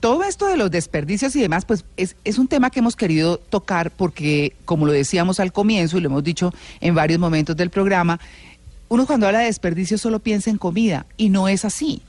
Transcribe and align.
todo 0.00 0.24
esto 0.24 0.46
de 0.46 0.56
los 0.56 0.70
desperdicios 0.70 1.34
y 1.36 1.40
demás, 1.40 1.64
pues 1.64 1.84
es, 1.96 2.16
es 2.24 2.38
un 2.38 2.48
tema 2.48 2.70
que 2.70 2.80
hemos 2.80 2.96
querido 2.96 3.38
tocar 3.38 3.90
porque, 3.90 4.54
como 4.64 4.86
lo 4.86 4.92
decíamos 4.92 5.40
al 5.40 5.52
comienzo 5.52 5.98
y 5.98 6.00
lo 6.00 6.08
hemos 6.08 6.24
dicho 6.24 6.52
en 6.80 6.94
varios 6.94 7.18
momentos 7.18 7.56
del 7.56 7.70
programa, 7.70 8.20
uno 8.88 9.06
cuando 9.06 9.26
habla 9.26 9.40
de 9.40 9.46
desperdicio 9.46 9.98
solo 9.98 10.18
piensa 10.20 10.50
en 10.50 10.58
comida 10.58 11.06
y 11.16 11.28
no 11.28 11.48
es 11.48 11.64
así. 11.64 12.02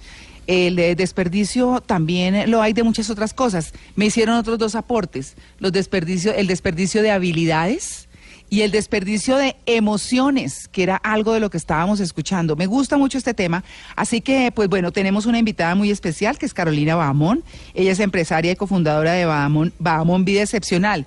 El 0.47 0.75
desperdicio 0.75 1.81
también 1.81 2.51
lo 2.51 2.61
hay 2.61 2.73
de 2.73 2.83
muchas 2.83 3.09
otras 3.09 3.33
cosas. 3.33 3.73
Me 3.95 4.05
hicieron 4.05 4.37
otros 4.37 4.59
dos 4.59 4.75
aportes. 4.75 5.35
Los 5.57 5.71
desperdicios, 5.71 6.35
el 6.37 6.45
desperdicio 6.45 7.01
de 7.01 7.09
habilidades 7.09 8.04
y 8.49 8.61
el 8.61 8.71
desperdicio 8.71 9.37
de 9.37 9.55
emociones, 9.65 10.67
que 10.67 10.83
era 10.83 10.95
algo 10.97 11.33
de 11.33 11.39
lo 11.39 11.49
que 11.49 11.57
estábamos 11.57 11.99
escuchando. 11.99 12.55
Me 12.55 12.67
gusta 12.67 12.97
mucho 12.97 13.17
este 13.17 13.33
tema, 13.33 13.63
así 13.95 14.21
que, 14.21 14.51
pues 14.51 14.69
bueno, 14.69 14.91
tenemos 14.91 15.25
una 15.25 15.39
invitada 15.39 15.75
muy 15.75 15.91
especial, 15.91 16.37
que 16.37 16.45
es 16.45 16.53
Carolina 16.53 16.95
Bahamón. 16.95 17.43
Ella 17.73 17.91
es 17.91 17.99
empresaria 17.99 18.51
y 18.51 18.55
cofundadora 18.55 19.13
de 19.13 19.25
Bahamón, 19.25 19.73
Bahamón 19.79 20.25
Vida 20.25 20.43
Excepcional. 20.43 21.05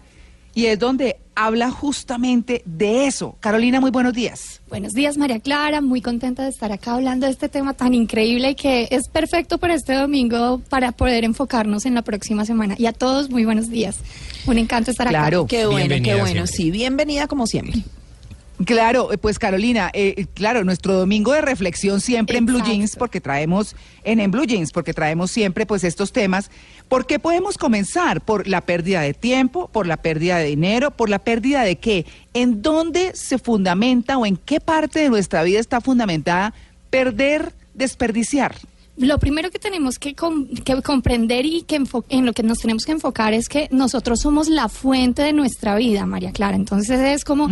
Y 0.55 0.67
es 0.67 0.79
donde 0.79 1.17
habla 1.39 1.71
justamente 1.71 2.63
de 2.65 3.07
eso. 3.07 3.37
Carolina, 3.39 3.81
muy 3.81 3.93
buenos 3.93 4.13
días. 4.13 4.61
Buenos 4.69 4.93
días, 4.93 5.17
María 5.17 5.39
Clara. 5.39 5.81
Muy 5.81 6.03
contenta 6.03 6.43
de 6.43 6.49
estar 6.49 6.73
acá 6.73 6.95
hablando 6.95 7.27
de 7.27 7.33
este 7.33 7.49
tema 7.49 7.75
tan 7.75 7.95
increíble 7.95 8.51
y 8.51 8.55
que 8.57 8.89
es 8.91 9.09
perfecto 9.09 9.59
para 9.59 9.75
este 9.75 9.95
domingo 9.95 10.61
para 10.69 10.91
poder 10.91 11.23
enfocarnos 11.25 11.87
en 11.87 11.95
la 11.95 12.03
próxima 12.03 12.45
semana. 12.45 12.75
Y 12.77 12.87
a 12.87 12.93
todos, 12.93 13.31
muy 13.31 13.45
buenos 13.45 13.71
días. 13.71 13.99
Un 14.47 14.59
encanto 14.59 14.91
estar 14.91 15.07
acá. 15.07 15.17
Claro, 15.17 15.47
qué 15.47 15.67
bueno, 15.67 15.95
qué 16.03 16.17
bueno. 16.17 16.47
Sí, 16.49 16.73
bienvenida 16.73 17.29
como 17.29 17.47
siempre. 17.47 17.85
Claro, 18.65 19.13
eh, 19.13 19.19
pues 19.19 19.39
Carolina, 19.39 19.91
eh, 19.93 20.27
claro, 20.35 20.65
nuestro 20.65 20.95
domingo 20.95 21.33
de 21.33 21.41
reflexión 21.41 22.01
siempre 22.01 22.39
en 22.39 22.47
Blue 22.47 22.61
Jeans, 22.61 22.97
porque 22.97 23.21
traemos, 23.21 23.77
en, 24.03 24.19
en 24.19 24.33
Blue 24.33 24.47
Jeans, 24.47 24.73
porque 24.73 24.93
traemos 24.93 25.31
siempre 25.31 25.65
pues 25.65 25.85
estos 25.85 26.13
temas. 26.13 26.51
¿Por 26.89 27.07
qué 27.07 27.21
podemos 27.21 27.57
comenzar? 27.57 28.21
Por 28.21 28.49
la 28.49 28.61
pérdida 28.61 29.03
de 29.03 29.15
tiempo, 29.15 29.69
por 29.69 29.87
la 29.87 29.97
pérdida 29.97 30.39
de 30.39 30.47
dinero, 30.47 30.91
por 30.91 31.09
la 31.09 31.21
pérdida 31.21 31.63
de 31.63 31.77
qué? 31.77 32.05
¿En 32.35 32.61
dónde 32.61 33.13
se 33.15 33.39
fundamenta 33.39 34.19
o 34.19 34.27
en 34.27 34.37
qué 34.37 34.61
parte 34.61 34.99
de 34.99 35.09
nuestra 35.09 35.45
vida 35.45 35.61
está 35.61 35.81
fundamentada 35.81 36.53
perder, 36.91 37.53
desperdiciar? 37.75 38.57
Lo 38.99 39.19
primero 39.19 39.51
que 39.51 39.59
tenemos 39.59 39.99
que, 39.99 40.15
comprender 40.15 41.47
y 41.47 41.63
que 41.63 41.83
en 42.09 42.27
lo 42.27 42.33
que 42.33 42.43
nos 42.43 42.59
tenemos 42.59 42.85
que 42.85 42.93
enfocar 42.93 43.33
es 43.33 43.49
que 43.49 43.69
nosotros 43.71 44.21
somos 44.21 44.49
la 44.49 44.69
fuente 44.69 45.23
de 45.23 45.33
nuestra 45.33 45.77
vida, 45.77 46.07
María 46.07 46.33
Clara. 46.33 46.57
Entonces 46.57 47.01
es 47.01 47.25
como 47.25 47.49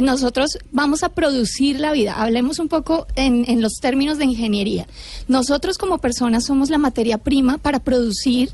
nosotros 0.00 0.58
vamos 0.72 1.02
a 1.02 1.10
producir 1.10 1.80
la 1.80 1.92
vida. 1.92 2.14
Hablemos 2.22 2.58
un 2.58 2.68
poco 2.68 3.06
en, 3.16 3.44
en 3.48 3.62
los 3.62 3.74
términos 3.80 4.18
de 4.18 4.24
ingeniería. 4.24 4.86
Nosotros 5.28 5.78
como 5.78 5.98
personas 5.98 6.46
somos 6.46 6.70
la 6.70 6.78
materia 6.78 7.18
prima 7.18 7.58
para 7.58 7.80
producir 7.80 8.50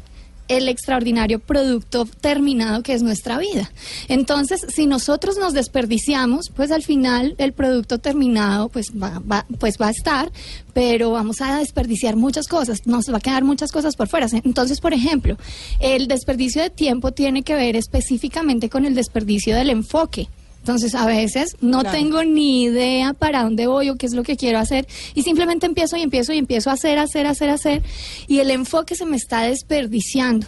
el 0.49 0.69
extraordinario 0.69 1.39
producto 1.39 2.07
terminado 2.21 2.83
que 2.83 2.93
es 2.95 3.03
nuestra 3.03 3.39
vida. 3.39 3.71
Entonces, 4.09 4.67
si 4.69 4.87
nosotros 4.87 5.39
nos 5.39 5.53
desperdiciamos, 5.53 6.51
pues 6.55 6.71
al 6.71 6.83
final 6.83 7.35
el 7.39 7.53
producto 7.53 7.99
terminado 7.99 8.69
pues 8.69 8.93
va, 8.93 9.47
pues 9.59 9.77
va 9.81 9.89
a 9.89 9.91
estar, 9.91 10.33
pero 10.73 11.11
vamos 11.11 11.41
a 11.41 11.59
desperdiciar 11.59 12.17
muchas 12.17 12.49
cosas, 12.49 12.87
nos 12.87 13.13
va 13.13 13.19
a 13.19 13.21
quedar 13.21 13.45
muchas 13.45 13.73
cosas 13.73 13.97
por 13.97 14.09
fuera. 14.09 14.27
Entonces, 14.45 14.81
por 14.81 14.93
ejemplo, 14.93 15.37
el 15.81 16.09
desperdicio 16.09 16.63
de 16.63 16.71
tiempo 16.71 17.13
tiene 17.13 17.43
que 17.43 17.55
ver 17.55 17.77
específicamente 17.77 18.69
con 18.69 18.85
el 18.85 18.95
desperdicio 18.95 19.55
del 19.57 19.71
enfoque. 19.71 20.29
Entonces, 20.65 20.95
a 20.95 21.05
veces 21.05 21.59
no 21.61 21.85
tengo 21.85 22.25
ni 22.25 22.63
idea 22.63 23.13
para 23.13 23.43
dónde 23.43 23.67
voy 23.67 23.91
o 23.91 23.97
qué 23.97 24.07
es 24.07 24.15
lo 24.15 24.23
que 24.23 24.39
quiero 24.39 24.59
hacer 24.59 24.87
y 25.15 25.23
simplemente 25.23 25.67
empiezo 25.67 25.99
y 25.99 26.01
empiezo 26.01 26.33
y 26.33 26.39
empiezo 26.39 26.71
a 26.71 26.73
hacer, 26.73 26.99
hacer, 26.99 27.27
hacer, 27.27 27.51
hacer 27.51 27.83
y 28.29 28.39
el 28.39 28.51
enfoque 28.51 28.95
se 28.95 29.05
me 29.05 29.19
está 29.19 29.43
desperdiciando. 29.43 30.47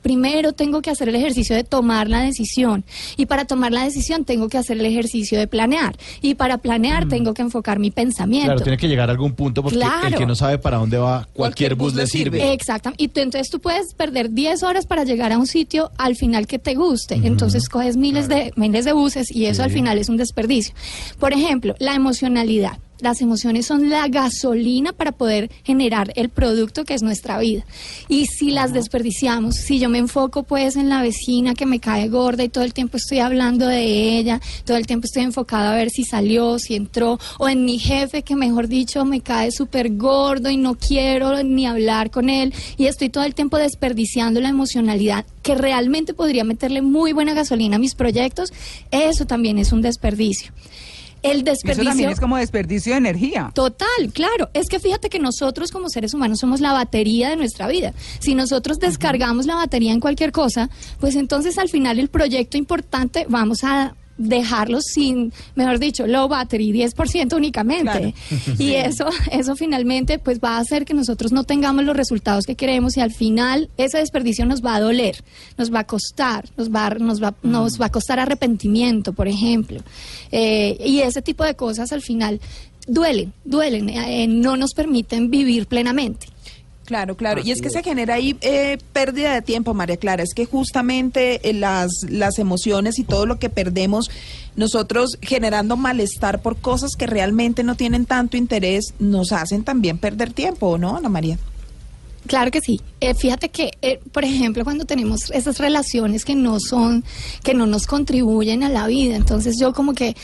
primero 0.00 0.54
tengo 0.54 0.80
que 0.80 0.88
hacer 0.88 1.10
el 1.10 1.16
ejercicio 1.16 1.54
de 1.54 1.64
tomar 1.64 2.08
la 2.08 2.22
decisión 2.22 2.82
y 3.18 3.26
para 3.26 3.44
tomar 3.44 3.70
la 3.72 3.84
decisión 3.84 4.24
tengo 4.24 4.48
que 4.48 4.56
hacer 4.56 4.78
el 4.78 4.86
ejercicio 4.86 5.38
de 5.38 5.46
planear 5.46 5.98
y 6.22 6.34
para 6.34 6.56
planear 6.56 7.04
mm. 7.04 7.08
tengo 7.10 7.34
que 7.34 7.42
enfocar 7.42 7.78
mi 7.78 7.90
pensamiento. 7.90 8.46
Claro, 8.46 8.62
tiene 8.62 8.78
que 8.78 8.88
llegar 8.88 9.10
a 9.10 9.12
algún 9.12 9.34
punto 9.34 9.62
porque 9.62 9.78
el 10.06 10.14
que 10.14 10.24
no 10.24 10.34
sabe 10.34 10.56
para 10.56 10.78
dónde 10.78 10.96
va, 10.96 11.28
cualquier, 11.34 11.74
bus, 11.74 11.92
le 11.92 12.06
sirve. 12.06 12.54
Exactamente. 12.54 13.04
Y 13.04 13.10
entonces 13.20 13.50
tú 13.50 13.60
puedes 13.60 13.92
perder 13.92 14.30
10 14.30 14.62
horas 14.62 14.86
para 14.86 15.04
llegar 15.04 15.30
a 15.30 15.36
un 15.36 15.46
sitio 15.46 15.90
al 15.98 16.16
final 16.16 16.46
que 16.46 16.58
te 16.58 16.74
guste. 16.74 17.20
Entonces 17.22 17.68
coges 17.68 17.98
miles 17.98 18.28
de 18.28 18.50
miles 18.56 18.86
de 18.86 18.92
buses 18.92 19.30
y 19.30 19.44
eso 19.44 19.57
al 19.62 19.70
final 19.70 19.98
es 19.98 20.08
un 20.08 20.16
desperdicio. 20.16 20.74
Por 21.18 21.32
ejemplo, 21.32 21.74
la 21.78 21.94
emocionalidad. 21.94 22.78
Las 23.00 23.20
emociones 23.20 23.66
son 23.66 23.90
la 23.90 24.08
gasolina 24.08 24.92
para 24.92 25.12
poder 25.12 25.50
generar 25.62 26.12
el 26.16 26.30
producto 26.30 26.84
que 26.84 26.94
es 26.94 27.02
nuestra 27.02 27.38
vida. 27.38 27.64
Y 28.08 28.26
si 28.26 28.50
las 28.50 28.72
desperdiciamos, 28.72 29.54
si 29.54 29.78
yo 29.78 29.88
me 29.88 29.98
enfoco 29.98 30.42
pues 30.42 30.74
en 30.74 30.88
la 30.88 31.00
vecina 31.00 31.54
que 31.54 31.66
me 31.66 31.78
cae 31.78 32.08
gorda 32.08 32.42
y 32.42 32.48
todo 32.48 32.64
el 32.64 32.74
tiempo 32.74 32.96
estoy 32.96 33.20
hablando 33.20 33.66
de 33.66 34.18
ella, 34.18 34.40
todo 34.64 34.76
el 34.76 34.86
tiempo 34.86 35.06
estoy 35.06 35.22
enfocado 35.22 35.70
a 35.70 35.76
ver 35.76 35.90
si 35.90 36.04
salió, 36.04 36.58
si 36.58 36.74
entró, 36.74 37.18
o 37.38 37.48
en 37.48 37.64
mi 37.64 37.78
jefe 37.78 38.22
que 38.22 38.34
mejor 38.34 38.66
dicho 38.66 39.04
me 39.04 39.20
cae 39.20 39.52
súper 39.52 39.96
gordo 39.96 40.50
y 40.50 40.56
no 40.56 40.74
quiero 40.74 41.42
ni 41.42 41.66
hablar 41.66 42.10
con 42.10 42.28
él, 42.28 42.52
y 42.76 42.86
estoy 42.86 43.10
todo 43.10 43.24
el 43.24 43.34
tiempo 43.34 43.58
desperdiciando 43.58 44.40
la 44.40 44.48
emocionalidad 44.48 45.24
que 45.42 45.54
realmente 45.54 46.14
podría 46.14 46.44
meterle 46.44 46.82
muy 46.82 47.12
buena 47.12 47.34
gasolina 47.34 47.76
a 47.76 47.78
mis 47.78 47.94
proyectos, 47.94 48.52
eso 48.90 49.24
también 49.24 49.58
es 49.58 49.72
un 49.72 49.82
desperdicio. 49.82 50.52
El 51.22 51.44
desperdicio. 51.44 51.82
Eso 51.82 51.90
también 51.90 52.10
es 52.10 52.20
como 52.20 52.36
desperdicio 52.36 52.92
de 52.92 52.98
energía. 52.98 53.50
Total, 53.54 53.88
claro. 54.12 54.50
Es 54.54 54.68
que 54.68 54.78
fíjate 54.78 55.08
que 55.08 55.18
nosotros 55.18 55.70
como 55.70 55.88
seres 55.88 56.14
humanos 56.14 56.38
somos 56.38 56.60
la 56.60 56.72
batería 56.72 57.30
de 57.30 57.36
nuestra 57.36 57.68
vida. 57.68 57.92
Si 58.20 58.34
nosotros 58.34 58.78
descargamos 58.78 59.46
la 59.46 59.56
batería 59.56 59.92
en 59.92 60.00
cualquier 60.00 60.32
cosa, 60.32 60.70
pues 61.00 61.16
entonces 61.16 61.58
al 61.58 61.68
final 61.68 61.98
el 61.98 62.08
proyecto 62.08 62.56
importante 62.56 63.26
vamos 63.28 63.64
a 63.64 63.94
dejarlos 64.18 64.84
sin, 64.92 65.32
mejor 65.54 65.78
dicho, 65.78 66.06
low 66.06 66.28
battery, 66.28 66.72
10% 66.72 67.34
únicamente. 67.34 68.14
Y 68.58 68.72
eso, 68.72 69.06
eso 69.30 69.56
finalmente 69.56 70.18
pues 70.18 70.40
va 70.40 70.56
a 70.56 70.58
hacer 70.58 70.84
que 70.84 70.94
nosotros 70.94 71.32
no 71.32 71.44
tengamos 71.44 71.84
los 71.84 71.96
resultados 71.96 72.44
que 72.44 72.56
queremos 72.56 72.96
y 72.96 73.00
al 73.00 73.12
final 73.12 73.70
ese 73.76 73.98
desperdicio 73.98 74.44
nos 74.44 74.64
va 74.64 74.74
a 74.74 74.80
doler, 74.80 75.22
nos 75.56 75.72
va 75.72 75.80
a 75.80 75.84
costar, 75.84 76.48
nos 76.56 76.70
va, 76.70 76.90
nos 76.90 77.22
va, 77.22 77.34
nos 77.42 77.80
va 77.80 77.86
a 77.86 77.92
costar 77.92 78.18
arrepentimiento, 78.18 79.12
por 79.12 79.28
ejemplo. 79.28 79.80
Eh, 80.32 80.76
y 80.84 81.00
ese 81.00 81.22
tipo 81.22 81.44
de 81.44 81.54
cosas 81.54 81.92
al 81.92 82.02
final 82.02 82.40
duelen, 82.88 83.32
duelen, 83.44 83.88
eh, 83.88 84.26
no 84.26 84.56
nos 84.56 84.74
permiten 84.74 85.30
vivir 85.30 85.66
plenamente. 85.66 86.26
Claro, 86.88 87.18
claro. 87.18 87.42
Y 87.44 87.50
es 87.50 87.60
que 87.60 87.68
se 87.68 87.82
genera 87.82 88.14
ahí 88.14 88.38
eh, 88.40 88.78
pérdida 88.94 89.34
de 89.34 89.42
tiempo, 89.42 89.74
María 89.74 89.98
Clara. 89.98 90.22
Es 90.22 90.32
que 90.32 90.46
justamente 90.46 91.46
eh, 91.46 91.52
las, 91.52 91.90
las 92.08 92.38
emociones 92.38 92.98
y 92.98 93.04
todo 93.04 93.26
lo 93.26 93.38
que 93.38 93.50
perdemos, 93.50 94.10
nosotros 94.56 95.18
generando 95.20 95.76
malestar 95.76 96.40
por 96.40 96.56
cosas 96.56 96.92
que 96.96 97.06
realmente 97.06 97.62
no 97.62 97.74
tienen 97.74 98.06
tanto 98.06 98.38
interés, 98.38 98.94
nos 98.98 99.32
hacen 99.32 99.64
también 99.64 99.98
perder 99.98 100.32
tiempo, 100.32 100.78
¿no, 100.78 100.96
Ana 100.96 101.10
María? 101.10 101.36
Claro 102.28 102.50
que 102.50 102.60
sí. 102.60 102.78
Eh, 103.00 103.14
fíjate 103.14 103.48
que, 103.48 103.70
eh, 103.80 104.00
por 104.12 104.24
ejemplo, 104.24 104.62
cuando 104.64 104.84
tenemos 104.84 105.30
esas 105.30 105.58
relaciones 105.58 106.26
que 106.26 106.34
no 106.34 106.60
son, 106.60 107.02
que 107.42 107.54
no 107.54 107.64
nos 107.64 107.86
contribuyen 107.86 108.62
a 108.64 108.68
la 108.68 108.86
vida, 108.86 109.16
entonces 109.16 109.56
yo 109.58 109.72
como 109.72 109.94
que, 109.94 110.14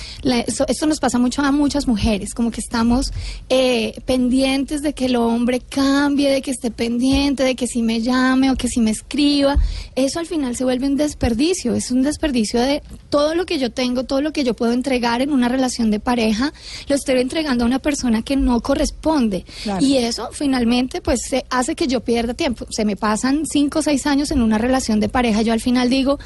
esto 0.47 0.87
nos 0.87 1.01
pasa 1.01 1.19
mucho 1.19 1.41
a 1.43 1.51
muchas 1.51 1.87
mujeres, 1.87 2.35
como 2.35 2.51
que 2.51 2.61
estamos 2.61 3.13
eh, 3.49 3.99
pendientes 4.05 4.83
de 4.83 4.93
que 4.93 5.07
el 5.07 5.17
hombre 5.17 5.61
cambie, 5.61 6.31
de 6.31 6.43
que 6.43 6.51
esté 6.51 6.71
pendiente, 6.71 7.43
de 7.43 7.55
que 7.55 7.67
si 7.67 7.81
me 7.81 8.03
llame 8.03 8.51
o 8.51 8.57
que 8.57 8.69
si 8.69 8.81
me 8.81 8.91
escriba, 8.91 9.57
eso 9.95 10.19
al 10.19 10.27
final 10.27 10.55
se 10.57 10.65
vuelve 10.65 10.87
un 10.87 10.97
desperdicio, 10.97 11.75
es 11.75 11.91
un 11.91 12.03
desperdicio 12.03 12.61
de 12.61 12.83
todo 13.09 13.35
lo 13.35 13.47
que 13.47 13.59
yo 13.59 13.71
tengo, 13.71 14.05
todo 14.05 14.21
lo 14.21 14.33
que 14.33 14.45
yo 14.45 14.55
puedo 14.55 14.73
entregar 14.73 15.23
en 15.23 15.33
una 15.33 15.49
relación 15.49 15.91
de 15.91 16.01
pareja, 16.01 16.53
lo 16.89 16.97
estoy 16.97 17.21
entregando 17.21 17.65
a 17.65 17.67
una 17.67 17.79
persona 17.79 18.23
que 18.23 18.37
no 18.37 18.61
corresponde. 18.61 19.47
Y 19.81 19.97
eso 19.97 20.29
finalmente 20.33 21.01
pues 21.01 21.21
hace 21.49 21.75
que 21.75 21.87
yo 21.87 21.94
pierda 22.01 22.35
tiempo 22.35 22.67
se 22.71 22.85
me 22.85 22.97
pasan 22.97 23.47
cinco 23.47 23.81
o 23.81 23.83
seis 23.83 24.07
años 24.07 24.31
en 24.31 24.43
una 24.43 24.59
relación 24.59 25.01
de 25.01 25.09
pareja, 25.09 25.43
yo 25.43 25.53
al 25.53 25.61
final 25.61 25.91
digo, 25.91 26.19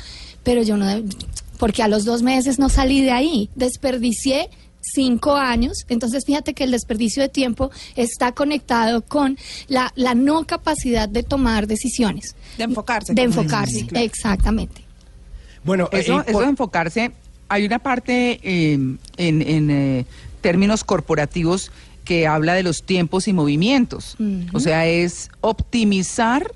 pero 0.43 0.63
yo 0.63 0.77
no, 0.77 0.87
porque 1.59 1.83
a 1.83 1.89
los 1.89 2.05
dos 2.05 2.23
meses 2.23 2.59
no 2.59 2.69
salí 2.69 3.03
de 3.03 3.11
ahí, 3.11 3.51
desperdicié 3.55 4.51
cinco 4.81 5.35
años. 5.35 5.85
Entonces, 5.89 6.25
fíjate 6.25 6.55
que 6.55 6.65
el 6.65 6.71
desperdicio 6.71 7.23
de 7.23 7.29
tiempo 7.29 7.71
está 7.97 8.33
conectado 8.33 9.03
con 9.03 9.37
la, 9.67 9.93
no 10.15 10.47
capacidad 10.47 11.09
de 11.09 11.23
tomar 11.23 11.67
decisiones. 11.67 12.35
De 12.57 12.65
enfocarse. 12.65 13.15
De 13.15 13.23
enfocarse, 13.23 13.87
exactamente. 13.95 14.83
Bueno, 15.65 15.89
eso, 15.93 16.21
eh, 16.27 16.33
de 16.33 16.45
enfocarse, 16.45 17.13
hay 17.49 17.67
una 17.67 17.79
parte 17.79 18.41
eh, 18.43 18.73
en, 18.75 18.99
en 19.17 19.71
eh, 19.71 20.07
términos 20.41 20.85
corporativos 20.85 21.71
que 22.09 22.27
habla 22.27 22.55
de 22.55 22.63
los 22.63 22.85
tiempos 22.85 23.29
y 23.29 23.35
movimientos. 23.35 24.17
O 24.55 24.61
sea, 24.61 24.87
es 24.87 25.29
optimizar 25.43 26.55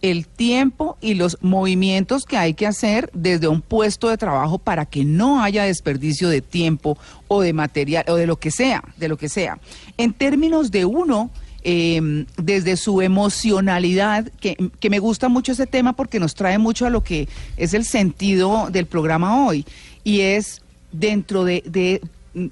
el 0.00 0.28
tiempo 0.28 0.96
y 1.00 1.14
los 1.14 1.38
movimientos 1.40 2.24
que 2.24 2.36
hay 2.36 2.54
que 2.54 2.68
hacer 2.68 3.10
desde 3.12 3.48
un 3.48 3.62
puesto 3.62 4.08
de 4.08 4.16
trabajo 4.16 4.58
para 4.58 4.86
que 4.86 5.04
no 5.04 5.42
haya 5.42 5.64
desperdicio 5.64 6.28
de 6.28 6.40
tiempo 6.40 6.96
o 7.26 7.40
de 7.40 7.52
material 7.52 8.04
o 8.06 8.14
de 8.14 8.28
lo 8.28 8.36
que 8.36 8.52
sea, 8.52 8.84
de 8.96 9.08
lo 9.08 9.16
que 9.16 9.28
sea. 9.28 9.58
En 9.96 10.12
términos 10.12 10.70
de 10.70 10.84
uno, 10.84 11.32
em, 11.64 12.26
desde 12.36 12.76
su 12.76 13.02
emocionalidad, 13.02 14.30
que, 14.38 14.56
que 14.78 14.88
me 14.88 15.00
gusta 15.00 15.28
mucho 15.28 15.50
ese 15.50 15.66
tema 15.66 15.94
porque 15.94 16.20
nos 16.20 16.36
trae 16.36 16.58
mucho 16.58 16.86
a 16.86 16.90
lo 16.90 17.02
que 17.02 17.28
es 17.56 17.74
el 17.74 17.84
sentido 17.84 18.68
del 18.70 18.86
programa 18.86 19.44
hoy, 19.46 19.66
y 20.04 20.20
es 20.20 20.62
dentro 20.92 21.42
de, 21.42 21.64
de 21.66 22.00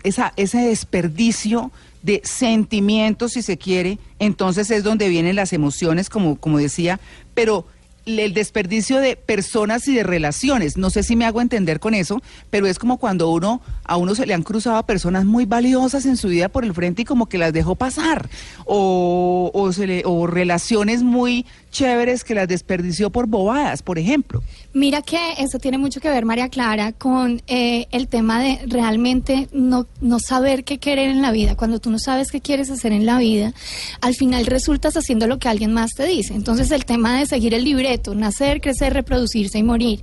esa, 0.02 0.32
ese 0.36 0.58
desperdicio 0.58 1.70
de 2.02 2.20
sentimientos, 2.24 3.32
si 3.32 3.42
se 3.42 3.58
quiere, 3.58 3.98
entonces 4.18 4.70
es 4.70 4.84
donde 4.84 5.08
vienen 5.08 5.36
las 5.36 5.52
emociones, 5.52 6.08
como, 6.08 6.36
como 6.36 6.58
decía, 6.58 6.98
pero 7.34 7.66
el 8.06 8.34
desperdicio 8.34 8.98
de 8.98 9.16
personas 9.16 9.86
y 9.88 9.94
de 9.94 10.02
relaciones. 10.02 10.76
No 10.76 10.90
sé 10.90 11.02
si 11.02 11.16
me 11.16 11.24
hago 11.24 11.40
entender 11.40 11.80
con 11.80 11.94
eso, 11.94 12.22
pero 12.50 12.66
es 12.66 12.78
como 12.78 12.98
cuando 12.98 13.30
uno 13.30 13.60
a 13.84 13.96
uno 13.96 14.14
se 14.14 14.26
le 14.26 14.34
han 14.34 14.42
cruzado 14.42 14.82
personas 14.84 15.24
muy 15.24 15.46
valiosas 15.46 16.06
en 16.06 16.16
su 16.16 16.28
vida 16.28 16.48
por 16.48 16.64
el 16.64 16.74
frente 16.74 17.02
y 17.02 17.04
como 17.04 17.28
que 17.28 17.38
las 17.38 17.52
dejó 17.52 17.74
pasar 17.74 18.28
o, 18.64 19.50
o, 19.52 19.72
se 19.72 19.86
le, 19.86 20.02
o 20.04 20.26
relaciones 20.26 21.02
muy 21.02 21.44
chéveres 21.70 22.24
que 22.24 22.34
las 22.34 22.48
desperdició 22.48 23.10
por 23.10 23.26
bobadas, 23.26 23.82
por 23.82 23.98
ejemplo. 23.98 24.42
Mira 24.72 25.02
que 25.02 25.18
eso 25.38 25.58
tiene 25.58 25.78
mucho 25.78 26.00
que 26.00 26.08
ver, 26.08 26.24
María 26.24 26.48
Clara, 26.48 26.92
con 26.92 27.42
eh, 27.46 27.86
el 27.90 28.08
tema 28.08 28.40
de 28.40 28.60
realmente 28.66 29.48
no, 29.52 29.86
no 30.00 30.18
saber 30.20 30.64
qué 30.64 30.78
querer 30.78 31.10
en 31.10 31.22
la 31.22 31.32
vida. 31.32 31.56
Cuando 31.56 31.80
tú 31.80 31.90
no 31.90 31.98
sabes 31.98 32.30
qué 32.30 32.40
quieres 32.40 32.70
hacer 32.70 32.92
en 32.92 33.06
la 33.06 33.18
vida, 33.18 33.52
al 34.00 34.14
final 34.14 34.46
resultas 34.46 34.96
haciendo 34.96 35.26
lo 35.26 35.38
que 35.38 35.48
alguien 35.48 35.72
más 35.72 35.94
te 35.94 36.06
dice. 36.06 36.34
Entonces 36.34 36.70
el 36.70 36.84
tema 36.84 37.18
de 37.18 37.26
seguir 37.26 37.54
el 37.54 37.64
nacer, 38.14 38.60
crecer, 38.60 38.92
reproducirse 38.92 39.58
y 39.58 39.62
morir. 39.62 40.02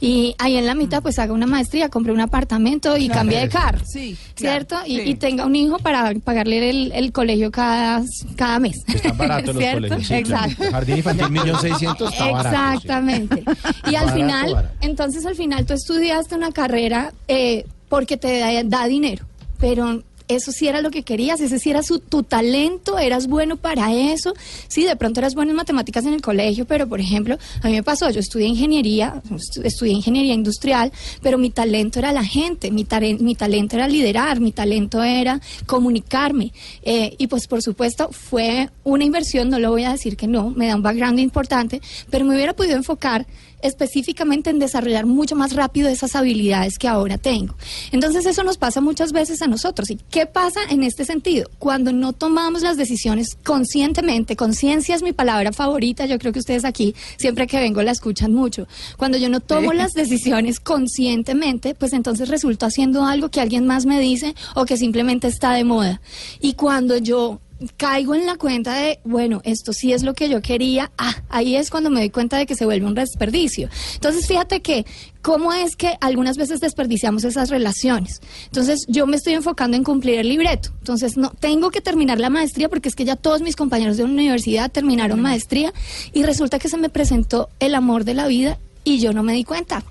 Y 0.00 0.34
ahí 0.38 0.56
en 0.56 0.66
la 0.66 0.74
mitad 0.74 1.02
pues 1.02 1.18
haga 1.18 1.32
una 1.32 1.46
maestría, 1.46 1.88
compre 1.88 2.12
un 2.12 2.20
apartamento 2.20 2.96
y 2.96 3.08
cambie 3.08 3.38
de 3.38 3.48
carro. 3.48 3.80
Sí, 3.86 4.16
¿Cierto? 4.34 4.76
y, 4.86 5.14
tenga 5.14 5.46
un 5.46 5.56
hijo 5.56 5.78
para 5.78 6.12
pagarle 6.22 6.70
el, 6.92 7.12
colegio 7.12 7.50
cada, 7.50 8.02
cada 8.36 8.58
mes. 8.58 8.84
Están 8.86 9.16
baratos 9.16 9.54
los 9.54 9.64
colegios. 9.64 10.10
Exacto. 10.10 10.64
Jardín 10.70 10.96
infantil 10.98 11.30
millón 11.30 11.60
seiscientos 11.60 12.12
Exactamente. 12.12 13.44
Y 13.90 13.94
al 13.94 14.12
final, 14.12 14.70
entonces 14.80 15.24
al 15.24 15.36
final 15.36 15.64
tú 15.64 15.74
estudiaste 15.74 16.34
una 16.34 16.52
carrera 16.52 17.12
eh, 17.28 17.64
porque 17.88 18.16
te 18.16 18.64
da 18.64 18.86
dinero, 18.86 19.24
pero 19.58 20.02
eso 20.28 20.52
sí 20.52 20.68
era 20.68 20.80
lo 20.80 20.90
que 20.90 21.02
querías, 21.02 21.40
ese 21.40 21.58
sí 21.58 21.70
era 21.70 21.82
su, 21.82 21.98
tu 21.98 22.22
talento, 22.22 22.98
eras 22.98 23.26
bueno 23.26 23.56
para 23.56 23.92
eso. 23.92 24.34
Sí, 24.68 24.84
de 24.84 24.96
pronto 24.96 25.20
eras 25.20 25.34
bueno 25.34 25.50
en 25.50 25.56
matemáticas 25.56 26.06
en 26.06 26.14
el 26.14 26.22
colegio, 26.22 26.64
pero 26.64 26.88
por 26.88 27.00
ejemplo, 27.00 27.38
a 27.62 27.68
mí 27.68 27.74
me 27.74 27.82
pasó, 27.82 28.10
yo 28.10 28.20
estudié 28.20 28.46
ingeniería, 28.46 29.22
estudié 29.62 29.92
ingeniería 29.92 30.34
industrial, 30.34 30.92
pero 31.22 31.38
mi 31.38 31.50
talento 31.50 31.98
era 31.98 32.12
la 32.12 32.24
gente, 32.24 32.70
mi, 32.70 32.86
mi 33.20 33.34
talento 33.34 33.76
era 33.76 33.88
liderar, 33.88 34.40
mi 34.40 34.52
talento 34.52 35.02
era 35.02 35.40
comunicarme. 35.66 36.52
Eh, 36.82 37.14
y 37.18 37.26
pues 37.26 37.46
por 37.46 37.62
supuesto 37.62 38.10
fue 38.10 38.70
una 38.82 39.04
inversión, 39.04 39.50
no 39.50 39.58
lo 39.58 39.70
voy 39.70 39.84
a 39.84 39.92
decir 39.92 40.16
que 40.16 40.26
no, 40.26 40.50
me 40.50 40.68
da 40.68 40.76
un 40.76 40.82
background 40.82 41.18
importante, 41.18 41.80
pero 42.10 42.24
me 42.24 42.34
hubiera 42.34 42.54
podido 42.54 42.76
enfocar 42.76 43.26
específicamente 43.64 44.50
en 44.50 44.58
desarrollar 44.58 45.06
mucho 45.06 45.34
más 45.34 45.54
rápido 45.54 45.88
esas 45.88 46.14
habilidades 46.14 46.78
que 46.78 46.86
ahora 46.86 47.18
tengo. 47.18 47.56
Entonces 47.92 48.26
eso 48.26 48.44
nos 48.44 48.58
pasa 48.58 48.80
muchas 48.80 49.12
veces 49.12 49.40
a 49.40 49.46
nosotros. 49.46 49.90
¿Y 49.90 49.96
qué 49.96 50.26
pasa 50.26 50.60
en 50.68 50.84
este 50.84 51.04
sentido? 51.06 51.50
Cuando 51.58 51.92
no 51.92 52.12
tomamos 52.12 52.62
las 52.62 52.76
decisiones 52.76 53.36
conscientemente, 53.42 54.36
conciencia 54.36 54.94
es 54.94 55.02
mi 55.02 55.14
palabra 55.14 55.52
favorita, 55.52 56.04
yo 56.04 56.18
creo 56.18 56.32
que 56.32 56.40
ustedes 56.40 56.66
aquí 56.66 56.94
siempre 57.16 57.46
que 57.46 57.58
vengo 57.58 57.82
la 57.82 57.92
escuchan 57.92 58.34
mucho. 58.34 58.68
Cuando 58.98 59.16
yo 59.16 59.30
no 59.30 59.40
tomo 59.40 59.72
las 59.72 59.92
decisiones 59.92 60.60
conscientemente, 60.60 61.74
pues 61.74 61.94
entonces 61.94 62.28
resulto 62.28 62.66
haciendo 62.66 63.06
algo 63.06 63.30
que 63.30 63.40
alguien 63.40 63.66
más 63.66 63.86
me 63.86 63.98
dice 63.98 64.34
o 64.54 64.66
que 64.66 64.76
simplemente 64.76 65.26
está 65.26 65.54
de 65.54 65.64
moda. 65.64 66.02
Y 66.40 66.52
cuando 66.52 66.98
yo 66.98 67.40
caigo 67.76 68.14
en 68.14 68.26
la 68.26 68.36
cuenta 68.36 68.74
de, 68.74 69.00
bueno, 69.04 69.40
esto 69.44 69.72
sí 69.72 69.92
es 69.92 70.02
lo 70.02 70.14
que 70.14 70.28
yo 70.28 70.42
quería, 70.42 70.90
ah, 70.98 71.14
ahí 71.28 71.56
es 71.56 71.70
cuando 71.70 71.90
me 71.90 72.00
doy 72.00 72.10
cuenta 72.10 72.36
de 72.36 72.46
que 72.46 72.54
se 72.54 72.64
vuelve 72.64 72.86
un 72.86 72.94
desperdicio. 72.94 73.68
Entonces, 73.94 74.26
fíjate 74.26 74.60
que, 74.60 74.84
¿cómo 75.22 75.52
es 75.52 75.76
que 75.76 75.96
algunas 76.00 76.36
veces 76.36 76.60
desperdiciamos 76.60 77.24
esas 77.24 77.50
relaciones? 77.50 78.20
Entonces, 78.46 78.86
yo 78.88 79.06
me 79.06 79.16
estoy 79.16 79.34
enfocando 79.34 79.76
en 79.76 79.84
cumplir 79.84 80.18
el 80.18 80.28
libreto. 80.28 80.70
Entonces, 80.78 81.16
no, 81.16 81.30
tengo 81.40 81.70
que 81.70 81.80
terminar 81.80 82.20
la 82.20 82.30
maestría 82.30 82.68
porque 82.68 82.88
es 82.88 82.94
que 82.94 83.04
ya 83.04 83.16
todos 83.16 83.40
mis 83.40 83.56
compañeros 83.56 83.96
de 83.96 84.04
universidad 84.04 84.70
terminaron 84.70 85.20
maestría 85.20 85.72
y 86.12 86.22
resulta 86.24 86.58
que 86.58 86.68
se 86.68 86.76
me 86.76 86.88
presentó 86.88 87.48
el 87.60 87.74
amor 87.74 88.04
de 88.04 88.14
la 88.14 88.26
vida 88.26 88.58
y 88.84 88.98
yo 88.98 89.12
no 89.12 89.22
me 89.22 89.32
di 89.32 89.44
cuenta 89.44 89.82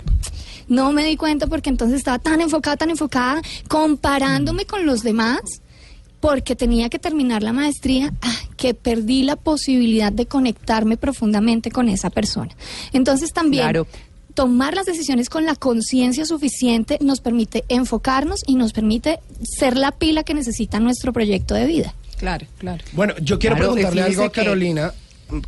no 0.68 0.92
me 0.92 1.04
di 1.06 1.18
cuenta 1.18 1.48
porque 1.48 1.69
entonces 1.69 1.98
estaba 1.98 2.19
tan 2.19 2.39
enfocada, 2.39 2.77
tan 2.77 2.89
enfocada, 2.89 3.42
comparándome 3.68 4.66
con 4.66 4.86
los 4.86 5.04
demás 5.04 5.42
porque 6.24 6.56
tenía 6.56 6.88
que 6.88 7.00
terminar 7.00 7.44
la 7.44 7.52
maestría, 7.52 8.14
ah, 8.22 8.34
que 8.56 8.74
perdí 8.74 9.24
la 9.24 9.36
posibilidad 9.36 10.10
de 10.10 10.25
conectarme 10.25 10.96
profundamente 10.96 11.70
con 11.70 11.90
esa 11.90 12.10
persona. 12.10 12.56
Entonces 12.94 13.34
también... 13.34 13.86
tomar 14.34 14.74
las 14.74 14.86
decisiones 14.86 15.30
con 15.30 15.46
la 15.46 15.54
conciencia 15.54 16.25
suficiente 16.25 16.98
nos 17.02 17.20
permite 17.20 17.66
enfocarnos 17.68 18.40
y 18.48 18.56
nos 18.56 18.72
permite 18.72 19.20
ser 19.44 19.78
la 19.78 19.92
pila 19.92 20.24
que 20.24 20.34
necesita 20.34 20.80
nuestro 20.80 21.12
proyecto 21.12 21.56
de 21.56 21.66
vida. 21.66 21.94
Claro, 22.18 22.48
claro. 22.58 22.84
Bueno, 22.94 23.14
yo 23.22 23.38
quiero 23.38 23.58
preguntarle 23.58 24.02
algo 24.02 24.24
a 24.24 24.31
Carolina, 24.31 24.94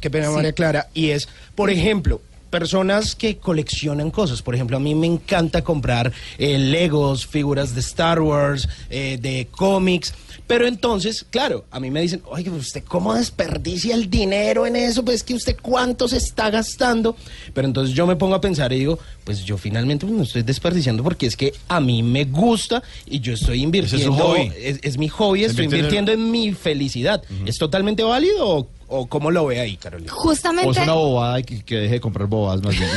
que 0.02 0.10
pena 0.10 0.30
María 0.30 0.52
Clara, 0.52 0.90
y 0.94 1.12
es, 1.12 1.30
por 1.56 1.70
ejemplo, 1.70 2.20
personas 2.56 3.16
que 3.16 3.38
coleccionan 3.38 4.12
cosas. 4.12 4.42
Por 4.42 4.56
ejemplo, 4.56 4.78
a 4.78 4.80
mí 4.80 4.96
me 4.96 5.08
encanta 5.08 5.62
comprar 5.62 6.14
eh, 6.38 6.58
Legos, 6.58 7.28
figuras 7.28 7.76
de 7.76 7.82
Star 7.82 8.22
Wars, 8.22 8.70
eh, 8.90 9.18
de 9.20 9.48
cómics. 9.52 10.14
Pero 10.48 10.68
entonces, 10.68 11.26
claro, 11.30 11.66
a 11.72 11.80
mí 11.80 11.90
me 11.90 12.02
dicen, 12.02 12.22
oye, 12.26 12.50
¿usted 12.50 12.84
cómo 12.84 13.14
desperdicia 13.14 13.96
el 13.96 14.10
dinero 14.10 14.68
en 14.68 14.76
eso? 14.76 15.04
Pues 15.04 15.24
que 15.24 15.34
usted 15.34 15.58
cuánto 15.60 16.08
se 16.08 16.18
está 16.18 16.50
gastando. 16.52 17.16
Pero 17.54 17.68
entonces 17.68 17.96
yo 17.96 18.06
me 18.06 18.16
pongo 18.16 18.36
a 18.36 18.42
pensar 18.42 18.72
y 18.72 18.80
digo, 18.80 19.00
pues 19.24 19.44
yo 19.44 19.58
finalmente 19.58 20.06
pues, 20.06 20.18
no 20.18 20.24
estoy 20.24 20.44
desperdiciando 20.44 21.04
porque 21.04 21.26
es 21.26 21.36
que 21.36 21.54
a 21.68 21.80
mí 21.80 22.04
me 22.04 22.26
gusta 22.26 22.84
y 23.08 23.20
yo 23.20 23.34
estoy 23.34 23.64
invirtiendo. 23.64 24.36
Es, 24.56 24.98
mi 24.98 25.10
hobby, 25.10 25.46
estoy 25.46 25.66
invirtiendo 25.66 26.12
en... 26.12 26.30
mi 26.30 26.54
felicidad. 26.54 27.24
¿Es 27.46 27.58
totalmente 27.58 28.04
válido 28.04 28.48
o 28.48 28.68
cómo 28.88 29.32
lo 29.32 29.46
ve 29.48 29.60
ahí, 29.60 29.78
Carolina? 29.78 30.12
Justamente. 30.12 30.68
O 30.68 30.72
es 30.72 30.78
una 30.78 30.94
bobada 30.94 31.40
y 31.40 31.44
que, 31.44 31.76
deje 31.76 31.94
de 31.96 32.02
comprar 32.02 32.28
bobadas 32.28 32.64
más 32.64 32.78
bien. 32.78 32.90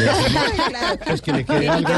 es 1.06 1.22
que 1.22 1.32
le 1.32 1.44
quede 1.44 1.68
algo 1.68 1.90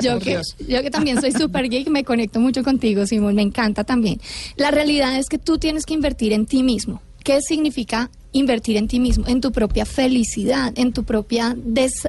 yo, 0.00 0.18
que, 0.18 0.40
yo 0.68 0.82
que 0.82 0.90
también 0.90 1.20
soy 1.20 1.32
super 1.32 1.68
geek, 1.68 1.88
me 1.88 2.04
conecto 2.04 2.40
mucho 2.40 2.62
contigo, 2.62 3.06
Simón, 3.06 3.34
me 3.34 3.42
encanta 3.42 3.84
también. 3.84 4.20
La 4.56 4.70
realidad 4.70 5.16
es 5.18 5.28
que 5.28 5.38
tú 5.38 5.58
tienes 5.58 5.84
que 5.84 5.94
invertir 5.94 6.32
en 6.32 6.46
ti 6.46 6.62
mismo. 6.62 7.02
¿Qué 7.22 7.40
significa 7.40 8.10
invertir 8.34 8.76
en 8.76 8.88
ti 8.88 9.00
mismo, 9.00 9.26
en 9.26 9.40
tu 9.40 9.50
propia 9.50 9.86
felicidad, 9.86 10.72
en 10.76 10.92
tu 10.92 11.04
propia 11.04 11.56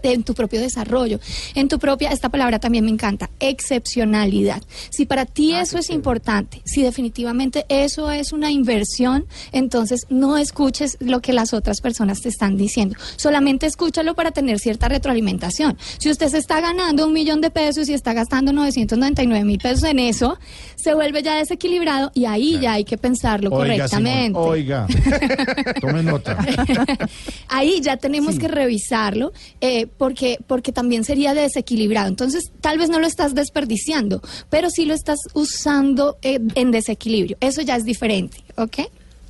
en 0.04 0.24
tu 0.24 0.34
propio 0.34 0.60
desarrollo, 0.60 1.20
en 1.54 1.70
tu 1.70 1.80
propia 1.80 2.10
esta 2.10 2.30
palabra 2.30 2.60
también 2.60 2.84
me 2.84 2.92
encanta, 2.92 3.30
excepcionalidad. 3.40 4.62
Si 4.90 5.06
para 5.06 5.26
ti 5.26 5.54
ah, 5.54 5.62
eso 5.62 5.78
es 5.78 5.90
importante, 5.90 6.62
si 6.66 6.82
definitivamente 6.82 7.66
eso 7.70 8.12
es 8.12 8.34
una 8.34 8.52
inversión, 8.52 9.26
entonces 9.52 10.06
no 10.10 10.38
escuches 10.38 10.98
lo 11.00 11.22
que 11.22 11.32
las 11.32 11.54
otras 11.54 11.80
personas 11.80 12.22
te 12.22 12.30
están 12.30 12.58
diciendo. 12.58 12.96
Solamente 13.16 13.68
escúchalo 13.68 14.16
para 14.16 14.32
tener 14.32 14.60
cierta 14.60 14.90
retroalimentación. 14.90 15.78
Si 16.00 16.10
usted 16.10 16.28
se 16.30 16.40
está 16.40 16.60
ganando 16.60 17.06
un 17.06 17.14
millón 17.14 17.42
de 17.42 17.52
pesos 17.52 17.88
y 17.88 17.94
está 17.94 18.14
gastando 18.14 18.52
999 18.52 19.46
mil 19.46 19.60
pesos 19.60 19.84
en 19.84 20.00
eso, 20.00 20.38
se 20.76 20.94
vuelve 20.94 21.24
ya 21.24 21.36
desequilibrado 21.36 22.12
y 22.14 22.26
ahí 22.26 22.60
ya 22.60 22.74
hay 22.74 22.84
que 22.84 22.98
pensarlo 22.98 23.50
correctamente. 23.50 24.38
oiga, 24.38 24.88
Ahí 27.48 27.82
ya 27.82 27.98
tenemos 27.98 28.38
que 28.38 28.48
revisarlo 28.48 29.34
eh, 29.62 29.88
porque, 29.88 30.40
porque 30.48 30.72
también 30.72 31.04
sería 31.04 31.34
desequilibrado. 31.34 32.08
Entonces, 32.08 32.52
tal 32.62 32.78
vez 32.78 32.90
no 32.90 33.00
lo 33.00 33.08
estás 33.08 33.36
desperdiciando, 33.36 34.22
pero 34.50 34.70
sí 34.70 34.86
lo 34.86 34.94
estás 34.94 35.20
usando 35.34 36.18
eh, 36.22 36.40
en 36.56 36.72
desequilibrio. 36.72 37.38
Eso 37.40 37.62
ya 37.62 37.76
es 37.76 37.86
diferente, 37.86 38.44
¿ok? 38.56 38.80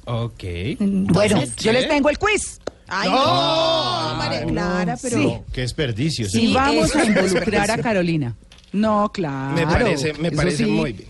Ok. 0.05 0.43
bueno, 0.79 1.41
yo 1.57 1.71
les 1.71 1.87
tengo 1.87 2.09
el 2.09 2.17
quiz. 2.17 2.59
Ay, 2.87 3.09
no, 3.09 4.15
María 4.17 4.45
Clara, 4.45 4.97
pero... 5.01 5.43
Qué 5.51 5.61
desperdicio. 5.61 6.29
Sí, 6.29 6.53
vamos 6.53 6.95
a 6.95 7.03
involucrar 7.03 7.71
a 7.71 7.77
Carolina. 7.79 8.35
No, 8.71 9.11
claro. 9.11 9.55
Me 9.55 9.65
parece, 9.65 10.13
me 10.13 10.31
parece 10.31 10.67
muy 10.67 10.93
bien. 10.93 11.09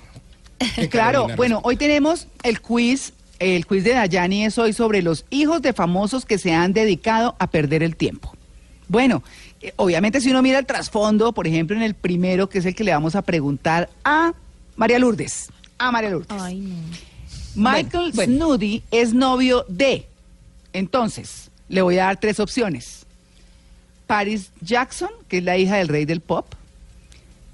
Claro, 0.90 1.28
bueno, 1.36 1.60
hoy 1.64 1.76
tenemos 1.76 2.28
el 2.44 2.62
quiz 2.62 3.12
el 3.40 3.66
quiz 3.66 3.84
de 3.84 3.94
Dayani 3.94 4.46
es 4.46 4.58
hoy 4.58 4.74
sobre 4.74 5.02
los 5.02 5.26
hijos 5.30 5.62
de 5.62 5.74
famosos 5.74 6.26
que 6.26 6.38
se 6.38 6.54
han 6.54 6.74
dedicado 6.74 7.36
a 7.40 7.48
perder 7.48 7.84
el 7.84 7.96
tiempo. 7.96 8.34
Bueno, 8.88 9.24
eh, 9.62 9.74
obviamente 9.76 10.22
si 10.22 10.30
uno 10.30 10.42
mira 10.42 10.60
el 10.60 10.66
trasfondo, 10.66 11.34
por 11.34 11.48
ejemplo, 11.48 11.76
en 11.76 11.82
el 11.82 11.96
primero, 11.96 12.50
que 12.50 12.60
es 12.60 12.66
el 12.66 12.76
que 12.76 12.84
le 12.84 12.92
vamos 12.92 13.16
a 13.16 13.22
preguntar 13.22 13.90
a 14.04 14.34
María 14.76 15.00
Lourdes. 15.00 15.50
A 15.78 15.92
María 15.92 16.12
Lourdes. 16.12 16.38
Michael 17.56 18.14
Snoody 18.14 18.84
es 18.92 19.14
novio 19.14 19.66
de. 19.70 20.08
Entonces, 20.74 21.50
le 21.70 21.82
voy 21.82 21.98
a 21.98 22.06
dar 22.06 22.20
tres 22.20 22.40
opciones. 22.40 23.06
Paris 24.08 24.52
Jackson, 24.62 25.10
que 25.28 25.40
es 25.40 25.44
la 25.44 25.58
hija 25.58 25.78
del 25.78 25.88
rey 25.88 26.06
del 26.06 26.22
pop. 26.22 26.46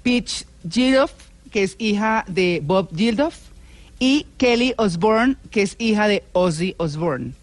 Peach 0.02 0.44
Gildoff, 0.68 1.12
que 1.50 1.62
es 1.62 1.76
hija 1.78 2.24
de 2.28 2.60
Bob 2.62 2.94
Gildoff 2.94 3.51
y 4.02 4.26
Kelly 4.36 4.74
Osbourne, 4.78 5.36
que 5.52 5.62
es 5.62 5.76
hija 5.78 6.08
de 6.08 6.24
Ozzy 6.32 6.74
Osbourne. 6.76 7.34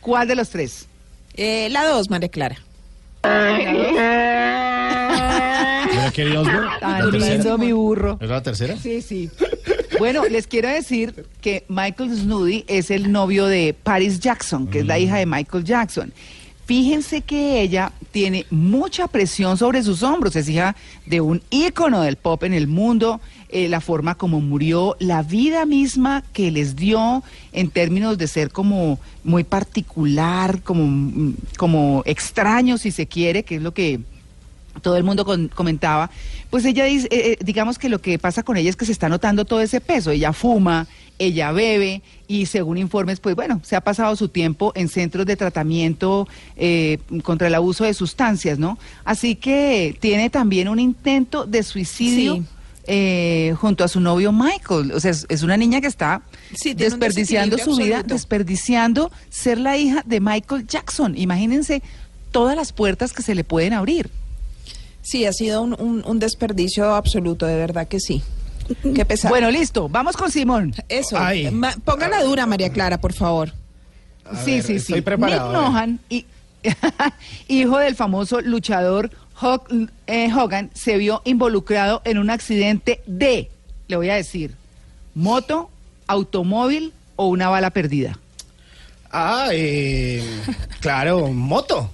¿Cuál 0.00 0.26
de 0.26 0.36
los 0.36 0.48
tres? 0.48 0.86
Eh, 1.34 1.68
la 1.70 1.86
dos, 1.86 2.08
María 2.08 2.30
Clara. 2.30 2.56
¿Era 3.24 3.58
Kelly 6.14 6.34
Osbourne? 6.34 6.70
Tan 6.80 7.10
lindo 7.10 7.58
mi 7.58 7.72
burro. 7.72 8.16
¿Es 8.22 8.30
la 8.30 8.42
tercera? 8.42 8.78
Sí, 8.78 9.02
sí. 9.02 9.28
Bueno, 9.98 10.24
les 10.24 10.46
quiero 10.46 10.68
decir 10.68 11.26
que 11.42 11.66
Michael 11.68 12.16
Snooty 12.16 12.64
es 12.68 12.90
el 12.90 13.12
novio 13.12 13.44
de 13.44 13.74
Paris 13.74 14.18
Jackson, 14.18 14.66
que 14.66 14.78
es 14.78 14.86
la 14.86 14.98
hija 14.98 15.18
de 15.18 15.26
Michael 15.26 15.64
Jackson. 15.64 16.14
Fíjense 16.68 17.22
que 17.22 17.62
ella 17.62 17.92
tiene 18.10 18.44
mucha 18.50 19.08
presión 19.08 19.56
sobre 19.56 19.82
sus 19.82 20.02
hombros, 20.02 20.36
es 20.36 20.50
hija 20.50 20.76
de 21.06 21.22
un 21.22 21.40
ícono 21.48 22.02
del 22.02 22.16
pop 22.16 22.44
en 22.44 22.52
el 22.52 22.66
mundo, 22.66 23.22
eh, 23.48 23.70
la 23.70 23.80
forma 23.80 24.16
como 24.16 24.42
murió, 24.42 24.94
la 25.00 25.22
vida 25.22 25.64
misma 25.64 26.22
que 26.34 26.50
les 26.50 26.76
dio 26.76 27.22
en 27.52 27.70
términos 27.70 28.18
de 28.18 28.28
ser 28.28 28.50
como 28.50 28.98
muy 29.24 29.44
particular, 29.44 30.60
como, 30.62 30.86
mm, 30.86 31.36
como 31.56 32.02
extraño 32.04 32.76
si 32.76 32.90
se 32.90 33.06
quiere, 33.06 33.44
que 33.44 33.56
es 33.56 33.62
lo 33.62 33.72
que 33.72 34.00
todo 34.80 34.96
el 34.96 35.04
mundo 35.04 35.24
comentaba, 35.54 36.10
pues 36.50 36.64
ella 36.64 36.84
dice, 36.84 37.08
eh, 37.10 37.32
eh, 37.32 37.38
digamos 37.44 37.78
que 37.78 37.88
lo 37.88 38.00
que 38.00 38.18
pasa 38.18 38.42
con 38.42 38.56
ella 38.56 38.70
es 38.70 38.76
que 38.76 38.84
se 38.86 38.92
está 38.92 39.08
notando 39.08 39.44
todo 39.44 39.60
ese 39.60 39.80
peso, 39.80 40.10
ella 40.10 40.32
fuma, 40.32 40.86
ella 41.18 41.52
bebe 41.52 42.02
y 42.26 42.46
según 42.46 42.78
informes, 42.78 43.20
pues 43.20 43.36
bueno, 43.36 43.60
se 43.64 43.76
ha 43.76 43.80
pasado 43.80 44.16
su 44.16 44.28
tiempo 44.28 44.72
en 44.74 44.88
centros 44.88 45.26
de 45.26 45.36
tratamiento 45.36 46.28
eh, 46.56 46.98
contra 47.22 47.48
el 47.48 47.54
abuso 47.54 47.84
de 47.84 47.94
sustancias, 47.94 48.58
¿no? 48.58 48.78
Así 49.04 49.34
que 49.34 49.96
tiene 50.00 50.30
también 50.30 50.68
un 50.68 50.78
intento 50.78 51.44
de 51.46 51.62
suicidio. 51.62 52.44
junto 53.60 53.84
a 53.84 53.88
su 53.88 54.00
novio 54.00 54.32
Michael. 54.32 54.92
O 54.92 55.00
sea, 55.00 55.10
es, 55.10 55.42
una 55.42 55.58
niña 55.58 55.82
que 55.82 55.88
está 55.88 56.22
desperdiciando 56.74 57.58
su 57.58 57.76
vida, 57.76 58.02
desperdiciando 58.02 59.12
ser 59.28 59.58
la 59.58 59.76
hija 59.76 60.02
de 60.06 60.20
Michael 60.20 60.66
Jackson. 60.66 61.14
Imagínense 61.14 61.82
todas 62.30 62.56
las 62.56 62.72
puertas 62.72 63.12
que 63.12 63.22
se 63.22 63.34
le 63.34 63.44
pueden 63.44 63.74
abrir. 63.74 64.10
Sí, 65.08 65.24
ha 65.24 65.32
sido 65.32 65.62
un, 65.62 66.18
desperdicio 66.18 66.94
absoluto, 66.94 67.46
de 67.46 67.56
verdad 67.56 67.88
que 67.88 67.98
sí. 67.98 68.22
Qué 68.94 69.06
pesado. 69.06 69.32
Bueno, 69.32 69.50
listo, 69.50 69.88
vamos 69.88 70.18
con 70.18 70.30
Simón. 70.30 70.74
Eso. 70.86 71.16
póngala 71.82 72.22
dura, 72.22 72.44
María 72.44 72.68
Clara, 72.68 73.00
por 73.00 73.14
favor. 73.14 73.54
sí, 74.44 74.60
sí, 74.60 74.78
sí. 74.78 74.92
Nick 74.92 75.16
Nohan, 75.16 75.98
hijo 77.48 77.78
del 77.78 77.96
famoso 77.96 78.42
luchador 78.42 79.10
eh, 80.06 80.30
Hogan, 80.30 80.70
se 80.74 80.98
vio 80.98 81.22
involucrado 81.24 82.02
en 82.04 82.18
un 82.18 82.28
accidente 82.28 83.00
de, 83.06 83.50
le 83.86 83.96
voy 83.96 84.10
a 84.10 84.16
decir, 84.16 84.56
moto, 85.14 85.70
automóvil 86.06 86.92
o 87.16 87.28
una 87.28 87.48
bala 87.48 87.70
perdida. 87.70 88.18
Ah, 89.10 89.48
eh, 89.52 90.22
claro, 90.80 91.28
moto. 91.28 91.90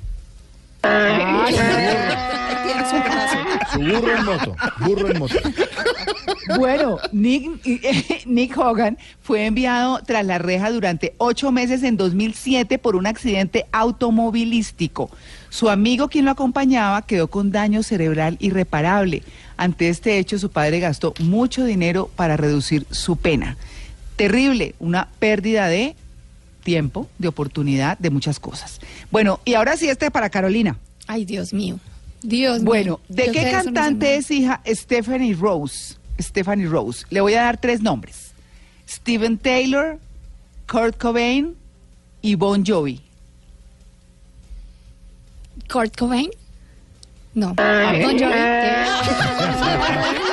Su 3.72 3.78
burro 3.78 4.16
en 4.16 4.24
moto, 4.24 4.56
burro 4.80 5.10
en 5.10 5.18
moto. 5.18 5.34
Bueno, 6.58 6.98
Nick, 7.12 8.56
Hogan 8.56 8.98
fue 9.22 9.46
enviado 9.46 10.00
tras 10.04 10.24
la 10.24 10.38
reja 10.38 10.70
durante 10.70 11.14
ocho 11.18 11.52
meses 11.52 11.82
en 11.82 11.96
2007 11.96 12.78
por 12.78 12.96
un 12.96 13.06
accidente 13.06 13.66
automovilístico. 13.72 15.10
Su 15.48 15.70
amigo, 15.70 16.08
quien 16.08 16.24
lo 16.24 16.32
acompañaba, 16.32 17.02
quedó 17.02 17.28
con 17.28 17.50
daño 17.50 17.82
cerebral 17.82 18.36
irreparable. 18.40 19.22
Ante 19.56 19.88
este 19.88 20.18
hecho, 20.18 20.38
su 20.38 20.50
padre 20.50 20.80
gastó 20.80 21.14
mucho 21.20 21.64
dinero 21.64 22.10
para 22.16 22.36
reducir 22.36 22.86
su 22.90 23.16
pena. 23.16 23.56
Terrible, 24.16 24.74
una 24.78 25.08
pérdida 25.18 25.68
de 25.68 25.96
tiempo, 26.62 27.08
de 27.18 27.28
oportunidad, 27.28 27.98
de 27.98 28.10
muchas 28.10 28.40
cosas. 28.40 28.80
Bueno, 29.10 29.40
y 29.44 29.54
ahora 29.54 29.76
sí 29.76 29.88
este 29.88 30.10
para 30.10 30.30
Carolina. 30.30 30.76
Ay, 31.06 31.24
Dios 31.24 31.52
mío. 31.52 31.78
Dios 32.24 32.64
bueno, 32.64 33.00
¿de 33.08 33.30
qué 33.30 33.50
cantante 33.50 34.16
es 34.16 34.30
hija 34.30 34.62
Stephanie 34.66 35.34
Rose? 35.34 35.96
Stephanie 36.18 36.66
Rose. 36.66 37.04
Le 37.10 37.20
voy 37.20 37.34
a 37.34 37.42
dar 37.42 37.60
tres 37.60 37.82
nombres. 37.82 38.32
Steven 38.88 39.36
Taylor, 39.36 39.98
Kurt 40.66 40.96
Cobain 40.96 41.54
y 42.22 42.34
Bon 42.36 42.64
Jovi. 42.64 43.02
¿Kurt 45.70 45.94
Cobain? 45.96 46.30
No. 47.34 47.54
Bon 47.54 48.18
Jovi. 48.18 48.32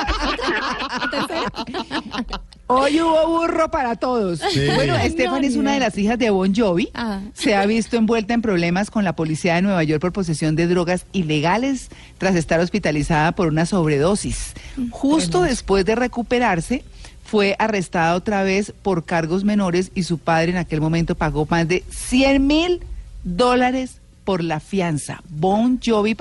Hoy 2.66 3.00
hubo 3.00 3.26
burro 3.26 3.70
para 3.70 3.96
todos. 3.96 4.40
Bueno, 4.74 4.94
Stephanie 5.04 5.48
es 5.48 5.56
una 5.56 5.72
de 5.74 5.80
las 5.80 5.98
hijas 5.98 6.18
de 6.18 6.30
Bon 6.30 6.54
Jovi. 6.54 6.88
Ah. 6.94 7.20
Se 7.34 7.54
ha 7.54 7.66
visto 7.66 7.96
envuelta 7.96 8.32
en 8.34 8.42
problemas 8.42 8.90
con 8.90 9.04
la 9.04 9.14
policía 9.14 9.56
de 9.56 9.62
Nueva 9.62 9.82
York 9.84 10.00
por 10.00 10.12
posesión 10.12 10.56
de 10.56 10.66
drogas 10.66 11.04
ilegales 11.12 11.90
tras 12.18 12.34
estar 12.34 12.60
hospitalizada 12.60 13.32
por 13.32 13.48
una 13.48 13.66
sobredosis. 13.66 14.54
Justo 14.90 15.42
después 15.42 15.84
de 15.84 15.96
recuperarse, 15.96 16.82
fue 17.24 17.56
arrestada 17.58 18.14
otra 18.14 18.42
vez 18.42 18.72
por 18.82 19.04
cargos 19.04 19.44
menores 19.44 19.90
y 19.94 20.02
su 20.02 20.18
padre 20.18 20.52
en 20.52 20.58
aquel 20.58 20.80
momento 20.80 21.14
pagó 21.14 21.46
más 21.48 21.66
de 21.68 21.82
100 21.90 22.46
mil 22.46 22.80
dólares 23.24 23.98
por 24.24 24.42
la 24.42 24.60
fianza. 24.60 25.22
Bon 25.28 25.80
Jovi 25.82 26.16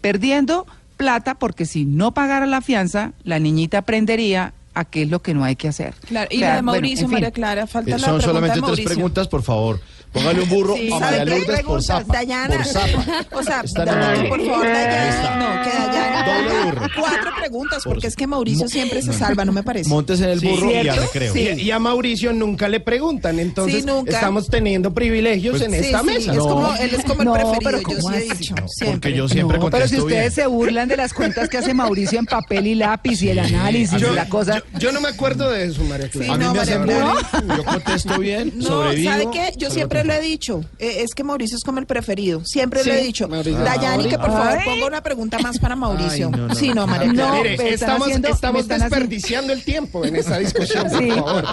perdiendo 0.00 0.66
plata 0.96 1.34
porque 1.34 1.66
si 1.66 1.84
no 1.84 2.12
pagara 2.14 2.46
la 2.46 2.60
fianza, 2.60 3.12
la 3.24 3.38
niñita 3.38 3.78
aprendería 3.78 4.54
a 4.74 4.84
qué 4.84 5.02
es 5.02 5.10
lo 5.10 5.22
que 5.22 5.32
no 5.34 5.44
hay 5.44 5.56
que 5.56 5.68
hacer. 5.68 5.94
Claro, 6.06 6.28
y 6.30 6.38
la 6.38 6.56
de 6.56 6.62
Mauricio, 6.62 7.08
María 7.08 7.30
Clara, 7.30 7.66
falta 7.66 7.96
eh, 7.96 7.98
la 7.98 8.06
Son 8.06 8.20
solamente 8.20 8.60
tres 8.60 8.80
preguntas, 8.80 9.26
por 9.26 9.42
favor. 9.42 9.80
Póngale 10.16 10.42
un 10.42 10.48
burro 10.48 10.74
a 10.74 10.98
María 10.98 11.24
Lourdes 11.26 11.62
por 11.62 11.82
zapa. 11.82 12.12
Dayana. 12.14 12.56
Por 12.56 12.64
zapa. 12.64 13.26
O 13.32 13.42
sea, 13.42 13.62
Dayana, 13.84 14.28
por 14.30 14.46
favor, 14.46 14.66
Dayana. 14.66 15.36
No, 15.36 15.62
que 15.62 15.76
Dayana. 15.76 16.90
Cuatro 16.98 17.30
preguntas, 17.38 17.82
porque 17.84 18.06
es 18.06 18.16
que 18.16 18.26
Mauricio 18.26 18.66
siempre 18.66 19.02
se 19.02 19.12
salva, 19.12 19.44
no 19.44 19.52
me 19.52 19.62
parece. 19.62 19.90
Montes 19.90 20.20
en 20.20 20.30
el 20.30 20.40
burro 20.40 20.70
y 20.70 20.84
ya 20.84 20.94
recreo. 20.94 21.36
Y, 21.36 21.70
a 21.70 21.78
Mauricio 21.78 22.32
nunca 22.32 22.68
le 22.68 22.80
preguntan, 22.80 23.38
entonces 23.38 23.84
estamos 24.06 24.48
teniendo 24.48 24.94
privilegios 24.94 25.58
pues 25.58 25.68
en 25.68 25.74
esta 25.74 26.02
mesa. 26.02 26.32
Es 26.32 26.38
como, 26.38 26.74
él 26.76 26.94
es 26.94 27.04
como 27.04 27.36
el 27.36 27.58
preferido, 27.58 27.90
yo 27.90 28.00
sí 28.00 28.14
he 28.14 28.34
dicho. 28.34 28.54
Porque 28.86 29.12
yo 29.12 29.28
siempre 29.28 29.58
contesto 29.58 29.76
Pero 29.76 29.88
si 29.88 30.00
ustedes 30.00 30.34
se 30.34 30.46
burlan 30.46 30.88
de 30.88 30.96
las 30.96 31.12
cuentas 31.12 31.48
que 31.50 31.58
hace 31.58 31.74
Mauricio 31.74 32.18
en 32.18 32.26
papel 32.26 32.68
y 32.68 32.74
lápiz 32.74 33.22
y 33.22 33.28
el 33.28 33.40
análisis 33.40 34.00
y 34.00 34.14
la 34.14 34.28
cosa. 34.28 34.62
Yo 34.78 34.92
no 34.92 35.00
me 35.02 35.08
acuerdo 35.08 35.50
de 35.50 35.66
eso, 35.66 35.84
María 35.84 36.08
Clara. 36.08 36.32
a 36.32 36.38
mí 36.38 36.46
me 36.52 36.60
hacen 36.60 36.86
bullying, 36.86 37.56
yo 37.56 37.64
contesto 37.64 38.18
bien, 38.18 38.52
no, 38.56 38.92
¿sabe 38.94 39.28
qué? 39.30 39.52
Yo 39.56 39.70
siempre 39.70 40.04
lo 40.06 40.12
he 40.14 40.20
dicho, 40.20 40.64
eh, 40.78 41.02
es 41.02 41.14
que 41.14 41.24
Mauricio 41.24 41.56
es 41.56 41.64
como 41.64 41.78
el 41.78 41.86
preferido. 41.86 42.44
Siempre 42.44 42.84
lo 42.84 42.92
he 42.92 43.02
dicho. 43.02 43.28
Dayani, 43.28 44.08
que 44.08 44.18
por 44.18 44.30
favor 44.30 44.64
ponga 44.64 44.86
una 44.86 45.02
pregunta 45.02 45.38
más 45.38 45.58
para 45.58 45.76
Mauricio. 45.76 46.30
Sí, 46.54 46.70
no, 46.74 46.86
María 46.86 47.12
No, 47.12 47.44
estamos, 47.44 48.08
estamos 48.08 48.68
desperdiciando 48.68 49.52
el 49.52 49.62
tiempo 49.64 50.04
en 50.04 50.16
esa 50.16 50.38
discusión, 50.38 50.88
por 50.88 51.08
favor. 51.08 51.44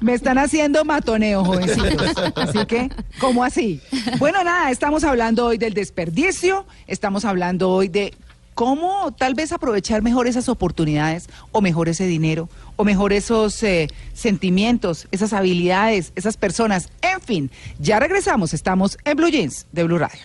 Me 0.00 0.14
están 0.14 0.38
haciendo 0.38 0.84
matoneo, 0.84 1.44
jovencitos. 1.44 2.12
Así 2.36 2.66
que, 2.66 2.90
¿cómo 3.18 3.44
así? 3.44 3.80
Bueno, 4.18 4.44
nada, 4.44 4.70
estamos 4.70 5.04
hablando 5.04 5.46
hoy 5.46 5.58
del 5.58 5.74
desperdicio, 5.74 6.66
estamos 6.86 7.24
hablando 7.24 7.70
hoy 7.70 7.88
de 7.88 8.14
cómo 8.54 9.12
tal 9.12 9.34
vez 9.34 9.52
aprovechar 9.52 10.02
mejor 10.02 10.26
esas 10.26 10.48
oportunidades 10.48 11.28
o 11.52 11.60
mejor 11.60 11.88
ese 11.88 12.06
dinero 12.06 12.48
o 12.76 12.84
mejor 12.84 13.12
esos 13.12 13.62
eh, 13.62 13.88
sentimientos, 14.14 15.06
esas 15.12 15.32
habilidades, 15.32 16.12
esas 16.16 16.36
personas. 16.36 16.88
En 17.02 17.20
fin, 17.20 17.50
ya 17.78 18.00
regresamos, 18.00 18.54
estamos 18.54 18.98
en 19.04 19.16
Blue 19.16 19.28
Jeans 19.28 19.66
de 19.72 19.84
Blue 19.84 19.98
Radio. 19.98 20.20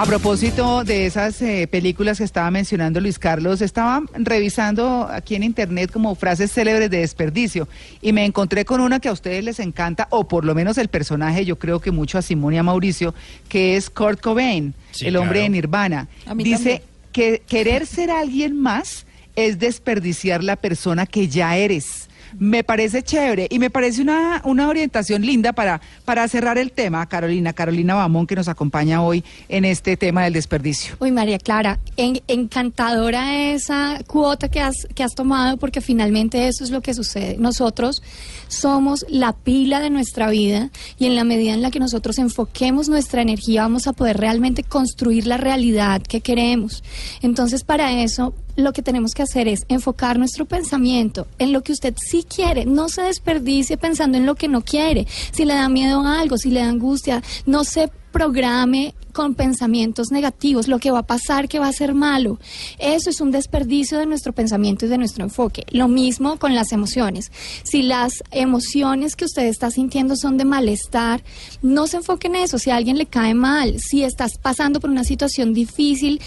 A 0.00 0.06
propósito 0.06 0.82
de 0.82 1.04
esas 1.04 1.42
eh, 1.42 1.68
películas 1.70 2.16
que 2.16 2.24
estaba 2.24 2.50
mencionando 2.50 3.02
Luis 3.02 3.18
Carlos, 3.18 3.60
estaba 3.60 4.02
revisando 4.14 5.06
aquí 5.12 5.34
en 5.34 5.42
internet 5.42 5.92
como 5.92 6.14
frases 6.14 6.50
célebres 6.50 6.88
de 6.88 7.00
desperdicio 7.00 7.68
y 8.00 8.14
me 8.14 8.24
encontré 8.24 8.64
con 8.64 8.80
una 8.80 8.98
que 8.98 9.10
a 9.10 9.12
ustedes 9.12 9.44
les 9.44 9.60
encanta, 9.60 10.08
o 10.08 10.26
por 10.26 10.46
lo 10.46 10.54
menos 10.54 10.78
el 10.78 10.88
personaje, 10.88 11.44
yo 11.44 11.58
creo 11.58 11.80
que 11.80 11.90
mucho 11.90 12.16
a 12.16 12.22
Simón 12.22 12.54
y 12.54 12.56
a 12.56 12.62
Mauricio, 12.62 13.14
que 13.50 13.76
es 13.76 13.90
Kurt 13.90 14.22
Cobain, 14.22 14.72
el 15.02 15.16
hombre 15.16 15.40
de 15.40 15.50
Nirvana. 15.50 16.08
Dice 16.34 16.82
que 17.12 17.42
querer 17.46 17.86
ser 17.86 18.10
alguien 18.10 18.58
más 18.58 19.04
es 19.36 19.58
desperdiciar 19.58 20.42
la 20.42 20.56
persona 20.56 21.04
que 21.04 21.28
ya 21.28 21.58
eres 21.58 22.08
Me 22.38 22.64
parece 22.64 23.02
chévere 23.02 23.46
y 23.50 23.58
me 23.58 23.70
parece 23.70 24.02
una, 24.02 24.40
una 24.44 24.68
orientación 24.68 25.22
linda 25.22 25.52
para, 25.52 25.80
para 26.04 26.26
cerrar 26.28 26.58
el 26.58 26.72
tema, 26.72 27.06
Carolina, 27.06 27.52
Carolina 27.52 27.94
Bamón, 27.94 28.26
que 28.26 28.36
nos 28.36 28.48
acompaña 28.48 29.02
hoy 29.02 29.24
en 29.48 29.64
este 29.64 29.96
tema 29.96 30.24
del 30.24 30.32
desperdicio. 30.32 30.96
Uy, 31.00 31.10
María 31.10 31.38
Clara, 31.38 31.78
encantadora 31.96 33.52
esa 33.52 34.00
cuota 34.06 34.48
que 34.48 34.60
has, 34.60 34.86
que 34.94 35.02
has 35.02 35.14
tomado 35.14 35.56
porque 35.56 35.80
finalmente 35.80 36.48
eso 36.48 36.64
es 36.64 36.70
lo 36.70 36.80
que 36.80 36.94
sucede. 36.94 37.36
Nosotros 37.38 38.02
somos 38.48 39.06
la 39.08 39.32
pila 39.32 39.80
de 39.80 39.90
nuestra 39.90 40.28
vida 40.30 40.70
y 40.98 41.06
en 41.06 41.16
la 41.16 41.24
medida 41.24 41.52
en 41.52 41.62
la 41.62 41.70
que 41.70 41.78
nosotros 41.78 42.18
enfoquemos 42.18 42.88
nuestra 42.88 43.22
energía 43.22 43.62
vamos 43.62 43.86
a 43.86 43.92
poder 43.92 44.18
realmente 44.18 44.62
construir 44.62 45.26
la 45.26 45.36
realidad 45.36 46.02
que 46.02 46.20
queremos. 46.20 46.82
Entonces, 47.22 47.64
para 47.64 48.02
eso 48.02 48.34
lo 48.64 48.72
que 48.72 48.82
tenemos 48.82 49.12
que 49.12 49.22
hacer 49.22 49.48
es 49.48 49.64
enfocar 49.68 50.18
nuestro 50.18 50.44
pensamiento 50.46 51.26
en 51.38 51.52
lo 51.52 51.62
que 51.62 51.72
usted 51.72 51.94
sí 51.96 52.24
quiere. 52.24 52.64
No 52.66 52.88
se 52.88 53.02
desperdicie 53.02 53.76
pensando 53.76 54.18
en 54.18 54.26
lo 54.26 54.34
que 54.34 54.48
no 54.48 54.62
quiere. 54.62 55.06
Si 55.32 55.44
le 55.44 55.54
da 55.54 55.68
miedo 55.68 56.00
a 56.00 56.20
algo, 56.20 56.38
si 56.38 56.50
le 56.50 56.60
da 56.60 56.68
angustia, 56.68 57.22
no 57.46 57.64
se 57.64 57.90
programe 58.10 58.94
con 59.12 59.34
pensamientos 59.34 60.10
negativos, 60.10 60.68
lo 60.68 60.78
que 60.78 60.90
va 60.90 61.00
a 61.00 61.06
pasar 61.06 61.48
que 61.48 61.58
va 61.58 61.68
a 61.68 61.72
ser 61.72 61.94
malo. 61.94 62.38
Eso 62.78 63.10
es 63.10 63.20
un 63.20 63.30
desperdicio 63.30 63.98
de 63.98 64.06
nuestro 64.06 64.32
pensamiento 64.32 64.86
y 64.86 64.88
de 64.88 64.98
nuestro 64.98 65.24
enfoque. 65.24 65.64
Lo 65.70 65.88
mismo 65.88 66.38
con 66.38 66.54
las 66.54 66.72
emociones. 66.72 67.30
Si 67.62 67.82
las 67.82 68.22
emociones 68.30 69.16
que 69.16 69.24
usted 69.24 69.46
está 69.46 69.70
sintiendo 69.70 70.16
son 70.16 70.36
de 70.36 70.44
malestar, 70.44 71.22
no 71.62 71.86
se 71.86 71.98
enfoque 71.98 72.28
en 72.28 72.36
eso. 72.36 72.58
Si 72.58 72.70
a 72.70 72.76
alguien 72.76 72.98
le 72.98 73.06
cae 73.06 73.34
mal, 73.34 73.78
si 73.80 74.04
estás 74.04 74.38
pasando 74.38 74.80
por 74.80 74.90
una 74.90 75.04
situación 75.04 75.54
difícil, 75.54 76.20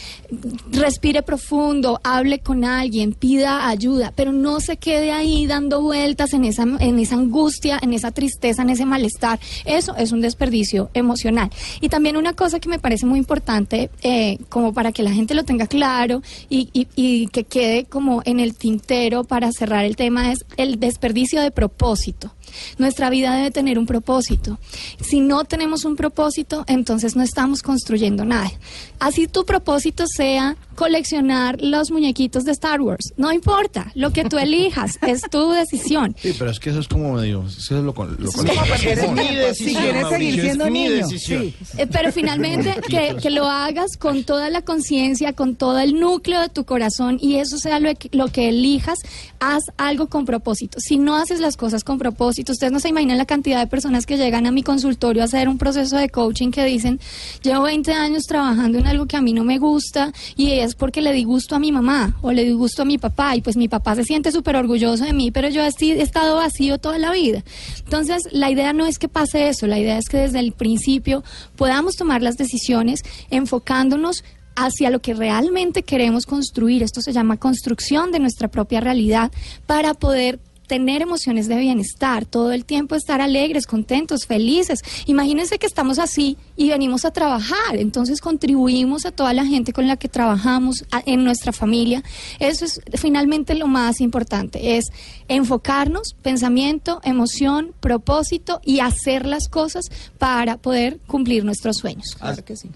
respire 0.71 1.23
profundo, 1.23 1.99
hable 2.03 2.39
con 2.39 2.63
alguien, 2.65 3.13
pida 3.13 3.67
ayuda, 3.67 4.13
pero 4.15 4.31
no 4.31 4.59
se 4.59 4.77
quede 4.77 5.11
ahí 5.11 5.47
dando 5.47 5.81
vueltas 5.81 6.33
en 6.33 6.45
esa, 6.45 6.63
en 6.63 6.99
esa 6.99 7.15
angustia, 7.15 7.79
en 7.81 7.93
esa 7.93 8.11
tristeza, 8.11 8.61
en 8.61 8.69
ese 8.69 8.85
malestar. 8.85 9.39
Eso 9.65 9.95
es 9.95 10.11
un 10.11 10.21
desperdicio 10.21 10.89
emocional. 10.93 11.49
Y 11.81 11.89
también 11.89 12.17
una 12.17 12.33
cosa 12.33 12.59
que 12.59 12.69
me 12.69 12.79
parece 12.79 13.05
muy 13.05 13.19
importante, 13.19 13.89
eh, 14.01 14.37
como 14.49 14.73
para 14.73 14.91
que 14.91 15.03
la 15.03 15.11
gente 15.11 15.33
lo 15.33 15.43
tenga 15.43 15.67
claro 15.67 16.21
y, 16.49 16.69
y 16.73 17.27
que 17.27 17.43
quede 17.43 17.85
como 17.85 18.21
en 18.25 18.39
el 18.39 18.55
tintero 18.55 19.23
para 19.23 19.51
cerrar 19.51 19.85
el 19.85 19.95
tema, 19.95 20.31
es 20.31 20.45
el 20.57 20.79
desperdicio 20.79 21.41
de 21.41 21.51
propósito. 21.51 22.31
Nuestra 22.77 23.09
vida 23.09 23.35
debe 23.35 23.51
tener 23.51 23.79
un 23.79 23.85
propósito. 23.85 24.59
Si 25.01 25.19
no 25.19 25.43
tenemos 25.45 25.85
un 25.85 25.95
propósito, 25.95 26.63
entonces 26.67 27.15
no 27.15 27.23
estamos 27.23 27.61
construyendo 27.61 28.25
nada. 28.25 28.51
Así 28.99 29.27
tu 29.27 29.45
propósito 29.45 30.05
sea 30.07 30.55
coleccionar 30.75 31.61
los 31.61 31.91
muñequitos 31.91 32.45
de 32.45 32.51
Star 32.51 32.81
Wars. 32.81 33.13
No 33.17 33.31
importa, 33.31 33.91
lo 33.95 34.11
que 34.11 34.25
tú 34.25 34.37
elijas 34.37 34.97
es 35.01 35.21
tu 35.29 35.51
decisión. 35.51 36.15
Sí, 36.19 36.35
pero 36.37 36.51
es 36.51 36.59
que 36.59 36.71
eso 36.71 36.79
es 36.79 36.87
como, 36.87 37.21
digo, 37.21 37.45
eso 37.45 37.77
es 37.77 37.83
lo, 37.83 37.93
con, 37.93 38.15
lo 38.19 38.31
con 38.31 38.47
es 38.47 39.11
mi 39.11 39.35
decisión. 39.35 39.53
Si 39.53 39.75
quieres 39.75 40.09
seguir 40.09 40.41
siendo 40.41 40.69
niño. 40.69 41.07
Sí. 41.07 41.53
Eh, 41.77 41.87
pero 41.91 42.11
finalmente 42.11 42.75
que, 42.89 43.15
que, 43.21 43.29
lo 43.29 43.45
hagas 43.45 43.97
con 43.97 44.23
toda 44.23 44.49
la 44.49 44.61
conciencia, 44.63 45.33
con 45.33 45.55
todo 45.55 45.79
el 45.79 45.99
núcleo 45.99 46.41
de 46.41 46.49
tu 46.49 46.65
corazón 46.65 47.17
y 47.21 47.35
eso 47.35 47.57
sea 47.57 47.79
lo, 47.79 47.91
lo 48.11 48.27
que 48.27 48.49
elijas, 48.49 48.99
haz 49.39 49.63
algo 49.77 50.07
con 50.07 50.25
propósito. 50.25 50.79
Si 50.79 50.97
no 50.97 51.15
haces 51.15 51.39
las 51.39 51.57
cosas 51.57 51.83
con 51.83 51.97
propósito, 51.97 52.42
Ustedes 52.51 52.73
no 52.73 52.79
se 52.79 52.89
imaginan 52.89 53.17
la 53.17 53.25
cantidad 53.25 53.59
de 53.59 53.67
personas 53.67 54.05
que 54.05 54.17
llegan 54.17 54.45
a 54.45 54.51
mi 54.51 54.63
consultorio 54.63 55.21
a 55.21 55.25
hacer 55.25 55.47
un 55.47 55.57
proceso 55.57 55.97
de 55.97 56.09
coaching 56.09 56.51
que 56.51 56.65
dicen, 56.65 56.99
llevo 57.41 57.63
20 57.63 57.93
años 57.93 58.23
trabajando 58.23 58.77
en 58.77 58.87
algo 58.87 59.05
que 59.05 59.17
a 59.17 59.21
mí 59.21 59.33
no 59.33 59.43
me 59.43 59.57
gusta 59.57 60.11
y 60.35 60.51
es 60.51 60.75
porque 60.75 61.01
le 61.01 61.13
di 61.13 61.23
gusto 61.23 61.55
a 61.55 61.59
mi 61.59 61.71
mamá 61.71 62.15
o 62.21 62.31
le 62.31 62.43
di 62.43 62.51
gusto 62.51 62.81
a 62.81 62.85
mi 62.85 62.97
papá 62.97 63.35
y 63.35 63.41
pues 63.41 63.55
mi 63.55 63.67
papá 63.67 63.95
se 63.95 64.03
siente 64.03 64.31
súper 64.31 64.55
orgulloso 64.55 65.05
de 65.05 65.13
mí, 65.13 65.31
pero 65.31 65.49
yo 65.49 65.61
he 65.63 66.01
estado 66.01 66.35
vacío 66.35 66.77
toda 66.77 66.97
la 66.97 67.11
vida. 67.11 67.43
Entonces, 67.83 68.23
la 68.31 68.49
idea 68.49 68.73
no 68.73 68.85
es 68.85 68.99
que 68.99 69.07
pase 69.07 69.49
eso, 69.49 69.67
la 69.67 69.79
idea 69.79 69.97
es 69.97 70.09
que 70.09 70.17
desde 70.17 70.39
el 70.39 70.51
principio 70.51 71.23
podamos 71.55 71.95
tomar 71.95 72.21
las 72.21 72.37
decisiones 72.37 73.01
enfocándonos 73.29 74.23
hacia 74.55 74.89
lo 74.89 74.99
que 74.99 75.13
realmente 75.13 75.83
queremos 75.83 76.25
construir. 76.25 76.83
Esto 76.83 77.01
se 77.01 77.13
llama 77.13 77.37
construcción 77.37 78.11
de 78.11 78.19
nuestra 78.19 78.47
propia 78.47 78.79
realidad 78.79 79.31
para 79.65 79.93
poder 79.93 80.39
tener 80.67 81.01
emociones 81.01 81.47
de 81.47 81.57
bienestar, 81.57 82.25
todo 82.25 82.51
el 82.51 82.65
tiempo 82.65 82.95
estar 82.95 83.21
alegres, 83.21 83.67
contentos, 83.67 84.25
felices. 84.25 84.79
Imagínense 85.05 85.59
que 85.59 85.65
estamos 85.65 85.99
así 85.99 86.37
y 86.55 86.69
venimos 86.69 87.05
a 87.05 87.11
trabajar, 87.11 87.75
entonces 87.75 88.21
contribuimos 88.21 89.05
a 89.05 89.11
toda 89.11 89.33
la 89.33 89.45
gente 89.45 89.73
con 89.73 89.87
la 89.87 89.97
que 89.97 90.09
trabajamos 90.09 90.85
en 91.05 91.23
nuestra 91.23 91.51
familia. 91.51 92.03
Eso 92.39 92.65
es 92.65 92.81
finalmente 92.95 93.55
lo 93.55 93.67
más 93.67 94.01
importante, 94.01 94.77
es 94.77 94.85
enfocarnos, 95.27 96.15
pensamiento, 96.21 97.01
emoción, 97.03 97.73
propósito 97.79 98.61
y 98.63 98.79
hacer 98.79 99.25
las 99.25 99.47
cosas 99.47 99.85
para 100.17 100.57
poder 100.57 100.99
cumplir 101.07 101.45
nuestros 101.45 101.77
sueños. 101.77 102.15
Claro 102.19 102.43
que 102.43 102.55
sí. 102.55 102.69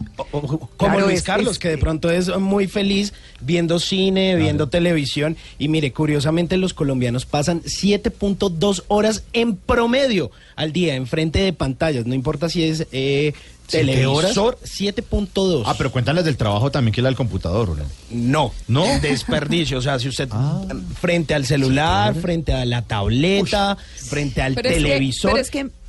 como 0.78 1.00
Luis 1.00 1.22
Carlos, 1.22 1.60
que 1.60 1.70
de 1.70 1.78
pronto 1.78 2.10
es 2.10 2.36
muy 2.38 2.68
feliz 2.68 3.14
viendo 3.42 3.80
cine, 3.80 4.36
viendo 4.36 4.70
televisión 4.70 5.38
y 5.58 5.68
mire, 5.68 5.92
curiosamente 5.92 6.58
los 6.58 6.74
colombianos 6.74 7.26
pasan 7.26 7.62
7.2 7.84 8.84
horas 8.88 9.24
en 9.34 9.56
promedio 9.56 10.32
al 10.56 10.74
día 10.74 10.96
enfrente 10.96 11.40
de 11.40 11.54
pantallas, 11.54 12.06
no 12.06 12.16
importa 12.16 12.50
si 12.50 12.64
es 12.64 12.88
eh, 12.92 13.34
televisor 13.68 14.58
7.2. 14.64 15.64
Ah, 15.66 15.76
pero 15.78 15.92
cuéntales 15.92 16.26
del 16.26 16.38
trabajo 16.38 16.72
también 16.72 16.94
que 16.94 17.02
es 17.02 17.08
el 17.08 17.16
computador, 17.16 17.76
¿no? 18.12 18.52
No. 18.68 18.86
Desperdicio, 19.02 19.78
o 19.78 19.82
sea, 19.82 20.00
si 20.00 20.08
usted 20.08 20.30
ah. 20.32 20.64
frente 21.00 21.34
al 21.34 21.46
celular, 21.46 22.16
frente 22.16 22.54
a 22.54 22.66
la 22.66 22.82
tableta, 22.82 23.78
frente 23.96 24.42
al 24.42 24.56
televisor. 24.56 25.40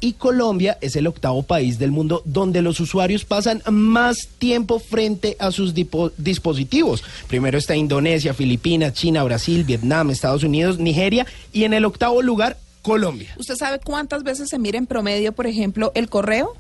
Y 0.00 0.12
Colombia 0.12 0.78
es 0.80 0.94
el 0.94 1.08
octavo 1.08 1.42
país 1.42 1.78
del 1.78 1.90
mundo 1.90 2.22
donde 2.24 2.62
los 2.62 2.78
usuarios 2.78 3.24
pasan 3.24 3.62
más 3.70 4.28
tiempo 4.38 4.78
frente 4.78 5.36
a 5.40 5.50
sus 5.50 5.74
dispositivos. 5.74 7.02
Primero 7.26 7.58
está 7.58 7.74
Indonesia, 7.74 8.32
Filipinas, 8.32 8.92
China, 8.92 9.24
Brasil, 9.24 9.64
Vietnam, 9.64 10.10
Estados 10.10 10.44
Unidos, 10.44 10.78
Nigeria 10.78 11.26
y 11.52 11.64
en 11.64 11.72
el 11.72 11.84
octavo 11.84 12.22
lugar 12.22 12.58
Colombia. 12.82 13.34
¿Usted 13.36 13.56
sabe 13.56 13.80
cuántas 13.80 14.22
veces 14.22 14.48
se 14.48 14.58
mira 14.58 14.78
en 14.78 14.86
promedio, 14.86 15.32
por 15.32 15.46
ejemplo, 15.46 15.92
el 15.94 16.08
correo? 16.08 16.56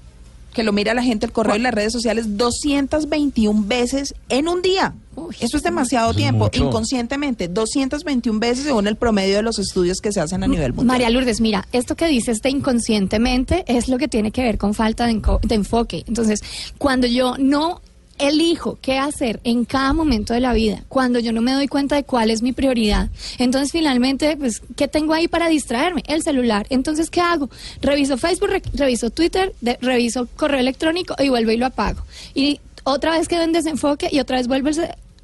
Que 0.52 0.62
lo 0.62 0.72
mira 0.72 0.94
la 0.94 1.02
gente, 1.02 1.26
el 1.26 1.32
correo 1.32 1.56
y 1.56 1.60
las 1.60 1.74
redes 1.74 1.92
sociales 1.92 2.36
221 2.36 3.64
veces 3.66 4.14
en 4.28 4.48
un 4.48 4.62
día. 4.62 4.94
eso 5.40 5.56
es 5.56 5.62
demasiado 5.62 6.14
tiempo, 6.14 6.50
inconscientemente, 6.52 7.48
221 7.48 8.40
veces 8.40 8.64
según 8.64 8.86
el 8.86 8.96
promedio 8.96 9.36
de 9.36 9.42
los 9.42 9.58
estudios 9.58 10.00
que 10.00 10.12
se 10.12 10.20
hacen 10.20 10.42
a 10.42 10.46
nivel 10.46 10.72
mundial. 10.72 10.86
María 10.86 11.10
Lourdes, 11.10 11.40
mira, 11.40 11.68
esto 11.72 11.96
que 11.96 12.06
dices 12.06 12.40
de 12.40 12.50
inconscientemente 12.50 13.64
es 13.68 13.88
lo 13.88 13.98
que 13.98 14.08
tiene 14.08 14.30
que 14.30 14.42
ver 14.42 14.58
con 14.58 14.74
falta 14.74 15.06
de, 15.06 15.20
de 15.42 15.54
enfoque. 15.54 16.04
Entonces, 16.06 16.40
cuando 16.78 17.06
yo 17.06 17.36
no 17.38 17.80
elijo 18.18 18.78
qué 18.80 18.98
hacer 18.98 19.40
en 19.44 19.64
cada 19.64 19.92
momento 19.92 20.34
de 20.34 20.40
la 20.40 20.52
vida, 20.52 20.84
cuando 20.88 21.18
yo 21.18 21.32
no 21.32 21.40
me 21.40 21.52
doy 21.52 21.68
cuenta 21.68 21.96
de 21.96 22.04
cuál 22.04 22.30
es 22.30 22.42
mi 22.42 22.52
prioridad, 22.52 23.08
entonces 23.38 23.72
finalmente, 23.72 24.36
pues, 24.36 24.62
¿qué 24.76 24.88
tengo 24.88 25.14
ahí 25.14 25.28
para 25.28 25.48
distraerme? 25.48 26.02
El 26.06 26.22
celular. 26.22 26.66
Entonces, 26.70 27.10
¿qué 27.10 27.20
hago? 27.20 27.50
Reviso 27.80 28.18
Facebook, 28.18 28.50
reviso 28.74 29.10
Twitter, 29.10 29.54
reviso 29.80 30.28
correo 30.36 30.60
electrónico 30.60 31.14
y 31.18 31.28
vuelvo 31.28 31.50
y 31.52 31.56
lo 31.56 31.66
apago. 31.66 32.02
Y 32.34 32.60
otra 32.84 33.12
vez 33.12 33.28
quedo 33.28 33.42
en 33.42 33.52
desenfoque 33.52 34.08
y 34.10 34.20
otra 34.20 34.38
vez 34.38 34.48
vuelvo 34.48 34.70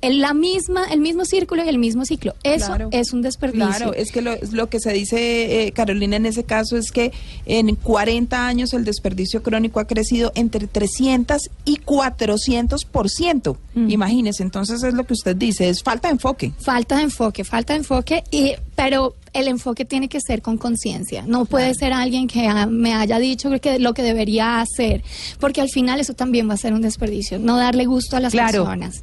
el, 0.05 0.21
la 0.21 0.35
misma, 0.35 0.85
el 0.91 1.01
mismo 1.01 1.25
círculo 1.25 1.65
y 1.65 1.69
el 1.69 1.79
mismo 1.79 2.05
ciclo. 2.05 2.35
Eso 2.43 2.77
es 2.91 3.13
un 3.13 3.23
desperdicio. 3.23 3.67
Claro, 3.69 3.95
es 3.95 4.13
que 4.13 4.23
lo, 4.23 4.35
lo 4.53 4.69
que 4.69 4.81
se 4.81 4.93
dice, 4.93 5.67
eh, 5.67 5.73
Carolina, 5.73 6.17
en 6.17 6.27
ese 6.27 6.45
caso 6.45 6.77
es 6.77 6.93
que 6.93 7.13
en 7.47 7.75
40 7.75 8.47
años 8.47 8.75
el 8.75 8.85
desperdicio 8.85 9.43
crónico 9.43 9.81
ha 9.81 9.87
crecido 9.87 10.33
entre 10.35 10.67
300 10.67 11.51
y 11.65 11.77
400 11.77 12.85
por 12.85 13.09
ciento. 13.09 13.57
Mm. 13.75 13.91
Imagínese, 13.91 14.43
entonces 14.43 14.83
es 14.83 14.95
lo 14.95 15.05
que 15.05 15.15
usted 15.15 15.37
dice, 15.37 15.69
es 15.69 15.83
falta 15.83 16.09
de 16.09 16.13
enfoque. 16.13 16.53
Falta 16.59 16.97
de 16.97 17.05
enfoque, 17.05 17.45
falta 17.45 17.73
de 17.73 17.79
enfoque, 17.79 18.25
y, 18.31 18.53
pero 18.77 19.15
el 19.33 19.49
enfoque 19.49 19.85
tiene 19.85 20.09
que 20.09 20.21
ser 20.21 20.43
con 20.43 20.59
conciencia. 20.59 21.25
No 21.27 21.45
puede 21.45 21.75
ser 21.75 21.93
alguien 21.93 22.29
que 22.29 22.49
me 22.69 22.95
haya 22.95 23.19
dicho 23.19 23.51
que 23.61 23.79
lo 23.79 23.95
que 23.95 24.03
debería 24.03 24.61
hacer, 24.61 25.03
porque 25.41 25.61
al 25.61 25.69
final 25.69 26.01
eso 26.01 26.15
también 26.15 26.49
va 26.49 26.55
a 26.55 26.59
ser 26.59 26.73
un 26.73 26.83
desperdicio, 26.83 27.39
no 27.39 27.57
darle 27.57 27.87
gusto 27.87 28.17
a 28.17 28.21
las 28.21 28.35
personas. 28.35 29.03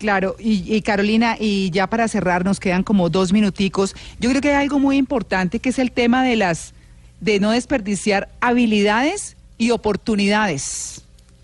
Claro, 0.00 0.34
y, 0.38 0.80
Carolina, 0.80 1.36
y 1.38 1.70
ya 1.72 1.86
para 1.86 2.08
cerrar 2.08 2.42
nos 2.42 2.58
quedan 2.58 2.82
como 2.82 3.10
dos 3.10 3.34
minuticos. 3.34 3.94
Yo 4.18 4.30
creo 4.30 4.40
que 4.40 4.48
hay 4.48 4.62
algo 4.62 4.78
muy 4.78 4.96
importante 4.96 5.58
que 5.58 5.68
es 5.68 5.78
el 5.78 5.92
tema 5.92 6.24
de 6.24 6.36
las 6.36 6.72
de 7.20 7.38
no 7.38 7.50
desperdiciar 7.50 8.30
habilidades 8.40 9.36
y 9.58 9.72
oportunidades. 9.72 10.99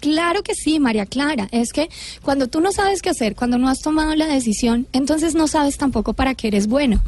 Claro 0.07 0.45
que 0.45 0.55
sí, 0.55 0.79
María 0.79 1.05
Clara. 1.05 1.49
Es 1.51 1.73
que 1.73 1.91
cuando 2.23 2.47
tú 2.47 2.61
no 2.61 2.71
sabes 2.71 3.03
qué 3.03 3.11
hacer, 3.11 3.35
cuando 3.35 3.59
no 3.59 3.69
has 3.69 3.81
tomado 3.81 4.15
la 4.15 4.29
decisión, 4.29 4.87
entonces 4.93 5.35
no 5.35 5.49
sabes 5.49 5.79
tampoco 5.79 6.13
para 6.13 6.37
qué 6.37 6.47
eres 6.47 6.69
bueno. 6.69 7.03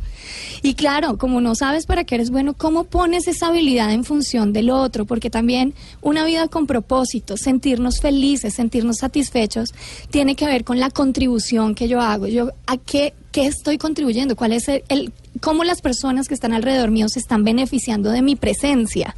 Y 0.63 0.75
claro, 0.75 1.17
como 1.17 1.41
no 1.41 1.55
sabes 1.55 1.87
para 1.87 2.03
qué 2.03 2.17
eres 2.17 2.31
bueno, 2.31 2.55
¿cómo 2.55 2.83
pones 2.83 3.29
esa 3.29 3.47
habilidad 3.47 3.93
en 3.93 4.03
función 4.03 4.53
del 4.53 4.71
otro? 4.71 5.05
Porque 5.05 5.31
también 5.31 5.75
una 6.03 6.25
vida 6.25 6.49
con 6.49 6.67
propósito, 6.67 7.37
sentirnos 7.37 8.01
felices, 8.01 8.55
sentirnos 8.55 8.97
satisfechos, 8.97 9.73
tiene 10.11 10.35
que 10.35 10.47
ver 10.47 10.65
con 10.65 10.81
la 10.81 10.91
contribución 10.91 11.77
que 11.77 11.87
yo 11.87 12.01
hago. 12.01 12.27
Yo, 12.27 12.51
¿A 12.67 12.79
qué, 12.79 13.15
qué 13.31 13.47
estoy 13.47 13.79
contribuyendo? 13.79 14.35
¿Cuál 14.35 14.55
es 14.55 14.67
el 14.67 15.13
cómo 15.39 15.65
las 15.65 15.81
personas 15.81 16.29
que 16.29 16.35
están 16.35 16.53
alrededor 16.53 16.91
mío 16.91 17.09
se 17.09 17.19
están 17.19 17.45
beneficiando 17.45 18.11
de 18.11 18.23
mi 18.23 18.37
presencia. 18.37 19.17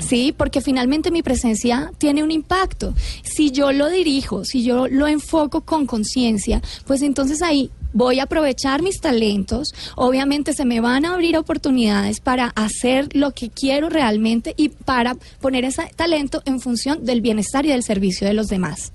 Sí, 0.00 0.34
porque 0.36 0.60
finalmente 0.60 1.10
mi 1.10 1.22
presencia 1.22 1.92
tiene 1.98 2.22
un 2.22 2.30
impacto. 2.30 2.94
Si 3.22 3.50
yo 3.50 3.72
lo 3.72 3.88
dirijo, 3.88 4.44
si 4.44 4.62
yo 4.62 4.88
lo 4.88 5.06
enfoco 5.06 5.62
con 5.62 5.86
conciencia, 5.86 6.62
pues 6.86 7.02
entonces 7.02 7.42
ahí 7.42 7.70
voy 7.92 8.20
a 8.20 8.24
aprovechar 8.24 8.82
mis 8.82 9.00
talentos, 9.00 9.74
obviamente 9.96 10.52
se 10.52 10.64
me 10.64 10.80
van 10.80 11.04
a 11.04 11.14
abrir 11.14 11.36
oportunidades 11.36 12.20
para 12.20 12.52
hacer 12.54 13.08
lo 13.14 13.32
que 13.32 13.50
quiero 13.50 13.88
realmente 13.88 14.54
y 14.56 14.68
para 14.68 15.16
poner 15.40 15.64
ese 15.64 15.90
talento 15.96 16.42
en 16.44 16.60
función 16.60 17.04
del 17.04 17.20
bienestar 17.20 17.66
y 17.66 17.70
del 17.70 17.82
servicio 17.82 18.26
de 18.26 18.34
los 18.34 18.46
demás. 18.46 18.92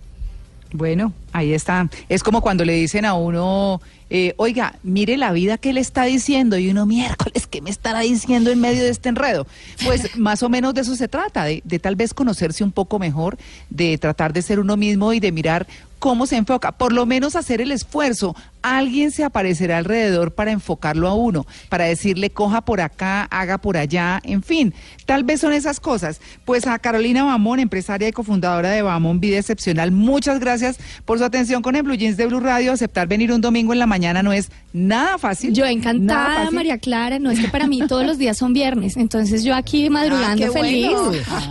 Bueno, 0.75 1.13
ahí 1.31 1.53
está. 1.53 1.89
Es 2.09 2.21
como 2.21 2.41
cuando 2.41 2.65
le 2.65 2.73
dicen 2.73 3.05
a 3.05 3.13
uno, 3.13 3.81
eh, 4.09 4.33
oiga, 4.38 4.75
mire 4.83 5.15
la 5.15 5.31
vida 5.31 5.57
que 5.57 5.71
le 5.71 5.79
está 5.79 6.03
diciendo 6.03 6.57
y 6.57 6.69
uno, 6.69 6.85
miércoles, 6.85 7.47
¿qué 7.47 7.61
me 7.61 7.69
estará 7.69 8.01
diciendo 8.01 8.51
en 8.51 8.59
medio 8.59 8.83
de 8.83 8.89
este 8.89 9.09
enredo? 9.09 9.47
Pues 9.83 10.17
más 10.17 10.43
o 10.43 10.49
menos 10.49 10.73
de 10.73 10.81
eso 10.81 10.95
se 10.95 11.07
trata, 11.07 11.45
de, 11.45 11.61
de 11.63 11.79
tal 11.79 11.95
vez 11.95 12.13
conocerse 12.13 12.63
un 12.63 12.71
poco 12.71 12.99
mejor, 12.99 13.38
de 13.69 13.97
tratar 13.97 14.33
de 14.33 14.41
ser 14.41 14.59
uno 14.59 14.75
mismo 14.75 15.13
y 15.13 15.19
de 15.19 15.31
mirar 15.31 15.65
cómo 15.99 16.27
se 16.27 16.35
enfoca, 16.35 16.71
por 16.73 16.93
lo 16.93 17.05
menos 17.05 17.35
hacer 17.35 17.61
el 17.61 17.71
esfuerzo. 17.71 18.35
Alguien 18.65 19.12
se 19.12 19.23
aparecerá 19.23 19.78
alrededor 19.78 20.34
para 20.34 20.51
enfocarlo 20.51 21.08
a 21.08 21.13
uno, 21.13 21.45
para 21.69 21.86
decirle 21.86 22.32
coja 22.32 22.62
por 22.62 22.82
acá, 22.82 23.25
haga 23.25 23.60
por 23.60 23.78
allá, 23.78 24.19
en 24.23 24.41
fin, 24.41 24.73
tal 25.06 25.23
vez 25.23 25.41
son 25.41 25.54
esas 25.54 25.80
cosas. 25.80 26.19
Pues 26.45 26.65
a 26.65 26.80
Carolina 26.80 27.23
Bamón, 27.23 27.60
empresaria 27.60 28.08
y 28.08 28.12
cofundadora 28.12 28.71
de 28.71 28.82
Bamón 28.82 29.19
Vida 29.19 29.38
Excepcional, 29.38 29.91
muchas 29.91 30.39
gracias 30.39 30.80
por 31.06 31.19
su 31.19 31.25
atención 31.25 31.62
con 31.62 31.75
el 31.75 31.84
Blue 31.84 31.93
Jeans 31.93 32.17
de 32.17 32.25
Blue 32.25 32.39
Radio. 32.39 32.71
Aceptar 32.71 33.08
venir 33.08 33.32
un 33.32 33.39
domingo 33.39 33.71
en 33.71 33.78
la 33.78 33.86
mañana 33.86 34.23
no 34.23 34.34
es 34.34 34.49
nada 34.73 35.19
fácil. 35.19 35.54
Yo 35.54 35.67
encantada, 35.67 36.49
María 36.49 36.80
Clara, 36.80 37.19
no 37.19 37.30
es 37.30 37.39
que 37.39 37.49
para 37.49 37.67
mí 37.67 37.82
todos 37.88 38.04
los 38.04 38.17
días 38.17 38.36
son 38.36 38.54
viernes, 38.54 38.97
entonces 38.97 39.43
yo 39.43 39.54
aquí 39.54 39.91
madrugando 39.91 40.43
ah, 40.43 40.51
feliz. 40.51 40.89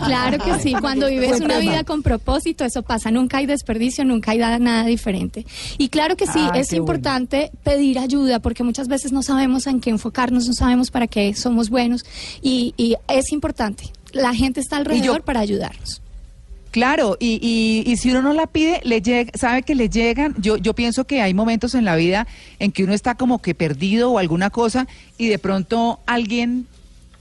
Claro 0.05 0.45
que 0.45 0.59
sí, 0.59 0.75
cuando 0.81 1.07
vives 1.07 1.41
una 1.41 1.59
vida 1.59 1.85
con 1.85 2.03
propósito, 2.03 2.65
eso 2.65 2.83
pasa, 2.83 3.13
nunca 3.13 3.39
hay 3.39 3.47
desperdicio, 3.47 4.05
nunca 4.05 4.33
hay 4.33 4.39
nada 4.39 4.85
diferente. 4.85 5.47
Y 5.79 5.91
claro 5.91 6.17
que 6.17 6.27
sí, 6.27 6.41
ah, 6.41 6.59
es 6.59 6.73
importante 6.73 7.04
pedir 7.63 7.99
ayuda 7.99 8.39
porque 8.41 8.63
muchas 8.63 8.89
veces 8.89 9.13
no 9.13 9.23
sabemos 9.23 9.67
en 9.67 9.81
qué 9.81 9.91
enfocarnos, 9.91 10.47
no 10.47 10.53
sabemos 10.53 10.91
para 10.91 11.07
qué 11.07 11.35
somos 11.35 11.71
buenos 11.71 12.05
y, 12.43 12.75
es 13.09 13.33
importante. 13.33 13.85
La 14.13 14.35
gente 14.35 14.61
está 14.61 14.77
alrededor 14.77 15.23
para 15.23 15.41
ayudarnos. 15.41 16.01
Claro, 16.71 17.17
y, 17.21 17.85
y, 17.87 17.97
si 17.99 18.11
uno 18.11 18.21
no 18.21 18.33
la 18.33 18.49
pide, 18.49 18.81
le 18.83 19.01
llega, 19.01 19.31
sabe 19.35 19.63
que 19.63 19.77
le 19.77 19.89
llegan. 19.89 20.35
Yo, 20.39 20.57
yo 20.57 20.75
pienso 20.75 21.05
que 21.05 21.23
hay 21.23 21.33
momentos 21.33 21.77
en 21.77 21.85
la 21.85 21.95
vida 21.95 22.27
en 22.59 22.73
que 22.73 22.83
uno 22.83 22.95
está 22.95 23.15
como 23.15 23.41
que 23.41 23.55
perdido 23.55 24.11
o 24.11 24.19
alguna 24.19 24.51
cosa 24.51 24.89
y 25.17 25.29
de 25.29 25.39
pronto 25.39 26.01
alguien 26.07 26.67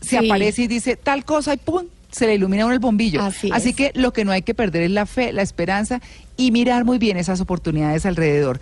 se 0.02 0.18
aparece 0.18 0.64
y 0.64 0.68
dice 0.68 0.96
tal 0.96 1.24
cosa 1.24 1.54
y 1.54 1.58
¡pum! 1.58 1.86
se 2.14 2.28
le 2.28 2.36
ilumina 2.36 2.66
uno 2.66 2.74
el 2.74 2.80
bombillo. 2.80 3.22
Así 3.52 3.74
que 3.74 3.92
lo 3.96 4.14
que 4.14 4.24
no 4.24 4.32
hay 4.32 4.44
que 4.44 4.54
perder 4.54 4.84
es 4.84 4.92
la 4.92 5.06
fe, 5.06 5.34
la 5.34 5.42
esperanza 5.42 6.00
y 6.38 6.52
mirar 6.52 6.86
muy 6.86 7.00
bien 7.00 7.18
esas 7.18 7.42
oportunidades 7.42 8.06
alrededor. 8.06 8.60